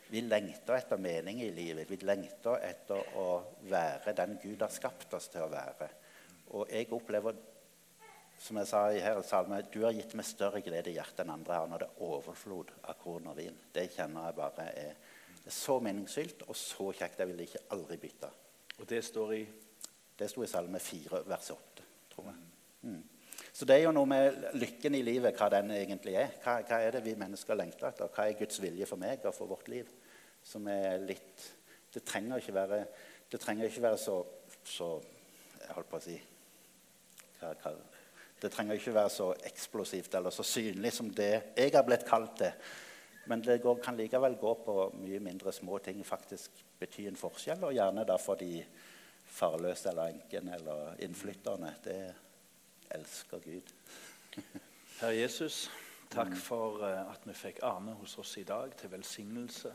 vi 0.09 0.21
lengter 0.21 0.77
etter 0.77 1.01
mening 1.01 1.41
i 1.43 1.51
livet. 1.55 1.91
Vi 1.91 1.99
lengter 2.07 2.61
etter 2.63 3.17
å 3.19 3.29
være 3.71 4.15
den 4.17 4.37
Gud 4.43 4.63
har 4.63 4.73
skapt 4.73 5.17
oss 5.17 5.31
til 5.33 5.47
å 5.47 5.51
være. 5.53 5.89
Og 6.55 6.71
jeg 6.71 6.91
opplever, 6.93 7.35
som 8.39 8.61
jeg 8.61 8.69
sa 8.69 8.85
i 8.93 9.03
her 9.03 9.21
salme, 9.27 9.63
du 9.73 9.81
har 9.85 9.97
gitt 9.97 10.15
meg 10.15 10.29
større 10.29 10.63
glede 10.63 10.93
i 10.93 10.97
hjertet 10.99 11.25
enn 11.25 11.35
andre 11.35 11.59
har 11.59 11.71
når 11.71 11.85
det 11.85 11.89
er 11.89 12.07
overflod 12.11 12.75
av 12.83 12.99
korn 13.01 13.31
og 13.33 13.39
vin. 13.41 13.57
Det 13.75 13.89
kjenner 13.95 14.29
jeg 14.29 14.39
bare 14.39 14.69
er, 14.75 14.97
er 15.41 15.59
så 15.59 15.79
meningsfylt 15.83 16.47
og 16.49 16.59
så 16.59 16.91
kjekt. 16.93 17.23
Jeg 17.23 17.33
vil 17.33 17.45
ikke 17.47 17.65
aldri 17.75 17.99
bytte. 18.03 18.31
Og 18.79 18.87
det 18.91 19.03
står 19.07 19.35
i 19.39 19.43
det 20.19 20.29
sto 20.31 20.45
i 20.45 20.51
Salme 20.51 20.79
4, 20.79 21.25
vers 21.27 21.51
8. 21.51 21.87
tror 22.13 22.31
jeg. 22.31 22.43
Mm. 22.87 23.03
Så 23.55 23.67
det 23.69 23.77
er 23.77 23.85
jo 23.85 23.95
noe 23.95 24.09
med 24.11 24.39
lykken 24.59 24.97
i 24.99 25.03
livet, 25.07 25.37
hva 25.39 25.49
den 25.53 25.73
egentlig 25.77 26.17
er. 26.19 26.33
Hva, 26.43 26.57
hva, 26.67 26.81
er 26.83 26.97
det 26.97 27.05
vi 27.05 27.17
mennesker 27.19 27.59
lengter 27.59 27.89
etter? 27.91 28.11
Hva 28.11 28.27
er 28.29 28.39
Guds 28.39 28.61
vilje 28.63 28.89
for 28.91 29.01
meg 29.01 29.25
og 29.27 29.35
for 29.37 29.51
vårt 29.51 29.71
liv? 29.73 29.91
Som 30.45 30.69
er 30.69 30.99
litt 31.03 31.51
Det 31.95 32.03
trenger 32.03 32.41
ikke 32.43 32.55
være, 32.57 32.79
det 33.31 33.39
trenger 33.41 33.69
ikke 33.69 33.83
være 33.85 33.99
så, 34.03 34.17
så 34.67 34.89
Jeg 35.61 35.77
holdt 35.77 35.91
på 35.93 36.01
å 36.01 36.03
si 36.03 36.17
hva, 37.39 37.53
hva, 37.63 37.75
Det 38.43 38.51
trenger 38.51 38.81
ikke 38.81 38.97
være 38.97 39.13
så 39.15 39.29
eksplosivt 39.47 40.19
eller 40.19 40.35
så 40.35 40.43
synlig 40.43 40.93
som 40.93 41.13
det 41.15 41.31
jeg 41.55 41.71
har 41.75 41.87
blitt 41.87 42.05
kalt 42.09 42.35
til. 42.41 42.51
Men 43.31 43.41
det 43.41 43.63
går, 43.63 43.79
kan 43.81 43.97
likevel 43.97 44.37
gå 44.37 44.51
på 44.67 44.75
mye 44.99 45.21
mindre 45.23 45.53
små 45.53 45.79
ting, 45.79 46.03
faktisk 46.05 46.59
bety 46.81 47.07
en 47.09 47.17
forskjell, 47.17 47.63
og 47.65 47.73
gjerne 47.73 48.05
da 48.05 48.19
for 48.21 48.37
de 48.37 48.59
farløse 49.25 49.89
eller 49.89 50.13
enken 50.13 50.51
eller 50.59 50.99
innflytterne. 51.07 51.73
Det 51.85 51.99
elsker 52.95 53.39
Gud. 53.39 53.75
Herre 55.01 55.17
Jesus, 55.17 55.71
takk 56.11 56.37
for 56.39 56.83
eh, 56.87 57.11
at 57.11 57.27
vi 57.27 57.35
fikk 57.35 57.61
Arne 57.67 57.97
hos 57.99 58.17
oss 58.19 58.37
i 58.39 58.47
dag 58.47 58.75
til 58.79 58.93
velsignelse, 58.93 59.73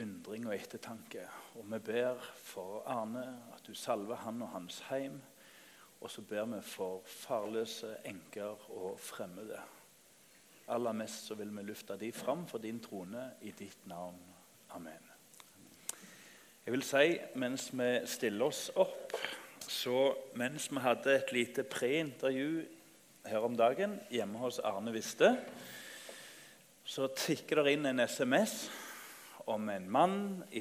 undring 0.00 0.46
og 0.48 0.54
ettertanke. 0.56 1.26
Og 1.54 1.66
vi 1.72 1.78
ber 1.78 2.22
for 2.38 2.82
Arne 2.86 3.24
at 3.54 3.66
du 3.66 3.74
salver 3.74 4.22
han 4.22 4.42
og 4.42 4.52
hans 4.54 4.80
heim. 4.90 5.20
Og 6.00 6.10
så 6.10 6.22
ber 6.22 6.44
vi 6.44 6.60
for 6.62 7.02
farløse, 7.06 7.96
enker 8.04 8.70
og 8.70 9.00
fremmede. 9.00 9.60
Aller 10.68 10.92
mest 10.92 11.26
så 11.26 11.34
vil 11.34 11.52
vi 11.56 11.62
løfte 11.62 11.96
de 12.00 12.12
fram 12.12 12.46
for 12.48 12.58
din 12.58 12.80
trone 12.80 13.30
i 13.42 13.50
ditt 13.50 13.86
navn. 13.86 14.20
Amen. 14.70 15.10
Jeg 16.66 16.72
vil 16.72 16.82
si, 16.82 17.18
mens 17.34 17.70
vi 17.72 17.88
stiller 18.06 18.46
oss 18.46 18.70
opp 18.76 19.12
så 19.70 20.14
Mens 20.38 20.68
vi 20.70 20.80
hadde 20.82 21.14
et 21.14 21.32
lite 21.34 21.64
preintervju 21.64 22.64
her 23.24 23.44
om 23.46 23.56
dagen 23.56 23.96
hjemme 24.12 24.40
hos 24.42 24.58
Arne 24.60 24.92
Viste, 24.92 25.30
så 26.84 27.08
tikker 27.16 27.62
det 27.62 27.76
inn 27.76 27.88
en 27.88 28.02
SMS 28.04 28.66
om 29.48 29.68
en 29.72 29.86
mann 29.90 30.18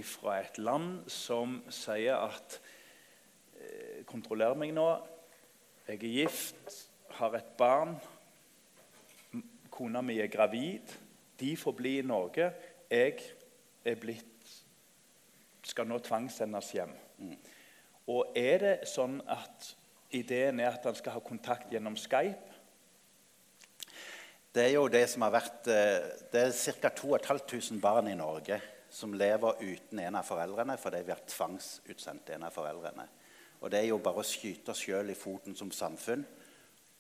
fra 0.08 0.38
et 0.42 0.60
land 0.60 1.04
som 1.12 1.60
sier 1.72 2.16
at 2.16 2.60
eh, 3.60 4.04
Kontroller 4.08 4.56
meg 4.60 4.74
nå. 4.76 4.88
Jeg 5.88 6.00
er 6.00 6.16
gift, 6.18 6.76
har 7.20 7.36
et 7.36 7.56
barn. 7.60 7.96
Kona 9.72 10.04
mi 10.04 10.20
er 10.20 10.32
gravid. 10.32 10.92
De 11.40 11.56
får 11.60 11.76
bli 11.76 11.98
i 12.00 12.06
Norge. 12.08 12.52
Jeg 12.92 13.20
er 13.84 14.00
blitt 14.00 14.34
skal 15.64 15.88
nå 15.88 16.00
tvangssendes 16.04 16.72
hjem. 16.76 16.92
Mm. 17.24 17.38
Og 18.12 18.36
er 18.36 18.58
det 18.60 18.74
sånn 18.90 19.20
at 19.32 19.70
ideen 20.14 20.60
er 20.60 20.76
at 20.76 20.86
han 20.90 20.98
skal 20.98 21.16
ha 21.16 21.24
kontakt 21.24 21.72
gjennom 21.72 21.96
Skype? 22.00 22.52
Det 24.54 24.68
er 24.68 24.76
jo 24.76 24.86
det 24.92 25.08
som 25.10 25.24
har 25.26 25.34
vært 25.34 25.70
eh, 25.72 26.12
Det 26.30 26.42
er 26.44 26.82
ca. 26.84 26.92
2500 26.94 27.80
barn 27.82 28.12
i 28.12 28.18
Norge 28.18 28.60
som 28.94 29.16
lever 29.18 29.64
uten 29.64 30.04
en 30.04 30.20
av 30.20 30.28
foreldrene 30.28 30.76
fordi 30.78 31.02
vi 31.08 31.14
har 31.16 31.24
tvangsutsendt 31.26 32.30
en 32.36 32.46
av 32.46 32.54
foreldrene. 32.54 33.08
Og 33.64 33.72
Det 33.72 33.80
er 33.80 33.90
jo 33.90 34.02
bare 34.04 34.22
å 34.22 34.28
skyte 34.28 34.74
oss 34.74 34.84
sjøl 34.84 35.10
i 35.10 35.18
foten 35.18 35.56
som 35.58 35.72
samfunn 35.74 36.26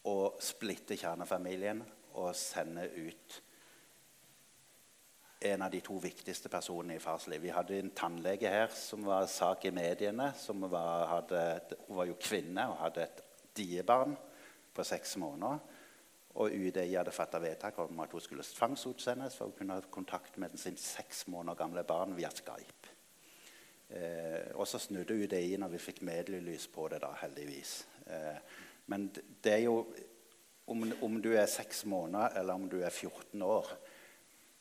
og 0.10 0.40
splitte 0.42 0.98
kjernefamilien 0.98 1.84
og 2.18 2.34
sende 2.38 2.88
ut 2.96 3.42
en 5.44 5.62
av 5.62 5.72
de 5.72 5.82
to 5.84 5.98
viktigste 6.00 6.50
personene 6.50 6.96
i 6.96 7.04
fars 7.04 7.28
liv. 7.28 7.42
Vi 7.44 7.52
hadde 7.54 7.78
en 7.80 7.92
tannlege 7.96 8.50
her 8.50 8.72
som 8.76 9.04
var 9.06 9.28
sak 9.28 9.66
i 9.66 9.72
mediene. 9.76 10.32
som 10.38 10.62
var, 10.72 11.08
hadde, 11.08 11.62
Hun 11.88 11.98
var 11.98 12.06
jo 12.06 12.20
kvinne 12.20 12.68
og 12.72 12.80
hadde 12.80 13.04
et 13.04 13.24
diebarn 13.56 14.16
på 14.74 14.84
seks 14.84 15.18
måneder. 15.18 15.60
Og 16.34 16.50
UDI 16.50 16.96
hadde 16.96 17.14
fatta 17.14 17.40
vedtak 17.40 17.78
om 17.80 18.00
at 18.00 18.12
hun 18.12 18.22
skulle 18.22 18.44
tvangsutsendes 18.44 19.36
for 19.38 19.52
å 19.52 19.58
kunne 19.58 19.78
ha 19.78 19.86
kontakt 19.94 20.38
med 20.42 20.58
sin 20.58 20.78
seks 20.78 21.28
måneder 21.28 21.60
gamle 21.60 21.84
barn 21.84 22.16
via 22.18 22.32
Skype. 22.34 22.94
Eh, 23.94 24.50
og 24.56 24.66
så 24.68 24.80
snudde 24.82 25.14
UDI 25.14 25.60
når 25.62 25.76
vi 25.76 25.84
fikk 25.84 26.02
medielys 26.02 26.66
på 26.74 26.88
det, 26.90 27.04
da, 27.04 27.12
heldigvis. 27.22 27.76
Eh, 28.08 28.40
men 28.90 29.12
det 29.14 29.54
er 29.54 29.64
jo 29.68 29.84
om, 30.66 30.86
om, 31.02 31.20
du 31.22 31.34
er 31.36 31.46
seks 31.52 31.84
måneder 31.86 32.40
eller 32.40 32.58
om 32.58 32.66
du 32.72 32.80
er 32.82 32.90
14 32.90 33.42
år, 33.42 33.70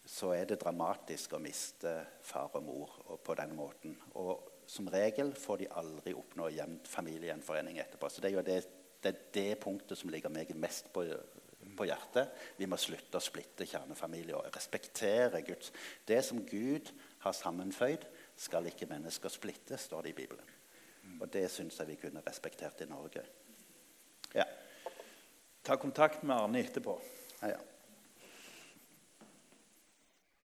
så 0.04 0.32
er 0.34 0.48
det 0.50 0.60
dramatisk 0.62 1.36
å 1.36 1.42
miste 1.42 1.92
far 2.26 2.56
og 2.58 2.64
mor 2.66 2.96
og 3.06 3.20
på 3.24 3.36
den 3.38 3.54
måten. 3.56 3.94
Og 4.18 4.48
som 4.66 4.88
regel 4.90 5.34
får 5.38 5.62
de 5.62 5.70
aldri 5.78 6.14
oppnå 6.16 6.48
jevnt 6.54 6.88
familiegjenforening 6.90 7.78
etterpå. 7.82 8.10
Så 8.10 8.22
det 8.22 8.30
er 8.30 8.36
jo 8.36 8.46
det, 8.46 8.58
det, 9.02 9.12
er 9.12 9.22
det 9.34 9.60
punktet 9.62 9.98
som 9.98 10.10
ligger 10.10 10.32
meg 10.32 10.50
mest 10.58 10.90
på 10.94 11.06
på 11.76 11.86
hjertet. 11.88 12.32
Vi 12.58 12.66
må 12.68 12.76
slutte 12.80 13.18
å 13.18 13.22
splitte 13.22 13.66
kjernefamilie 13.68 14.36
og 14.36 14.50
respektere 14.54 15.42
Guds 15.46 15.72
Det 16.04 16.20
som 16.24 16.42
Gud 16.44 16.90
har 17.24 17.36
sammenføyd, 17.36 18.04
skal 18.36 18.66
ikke 18.68 18.88
mennesker 18.90 19.32
splitte, 19.32 19.78
står 19.78 20.02
det 20.02 20.12
i 20.12 20.18
Bibelen. 20.22 20.48
Og 21.20 21.28
det 21.32 21.44
syns 21.52 21.78
jeg 21.78 21.92
vi 21.92 21.98
kunne 22.00 22.22
respektert 22.26 22.82
i 22.82 22.88
Norge. 22.90 23.22
Ja. 24.34 24.46
Ta 25.62 25.76
kontakt 25.78 26.24
med 26.26 26.36
Arne 26.36 26.62
etterpå. 26.62 26.96
Ja, 27.42 27.52
ja. 27.54 27.60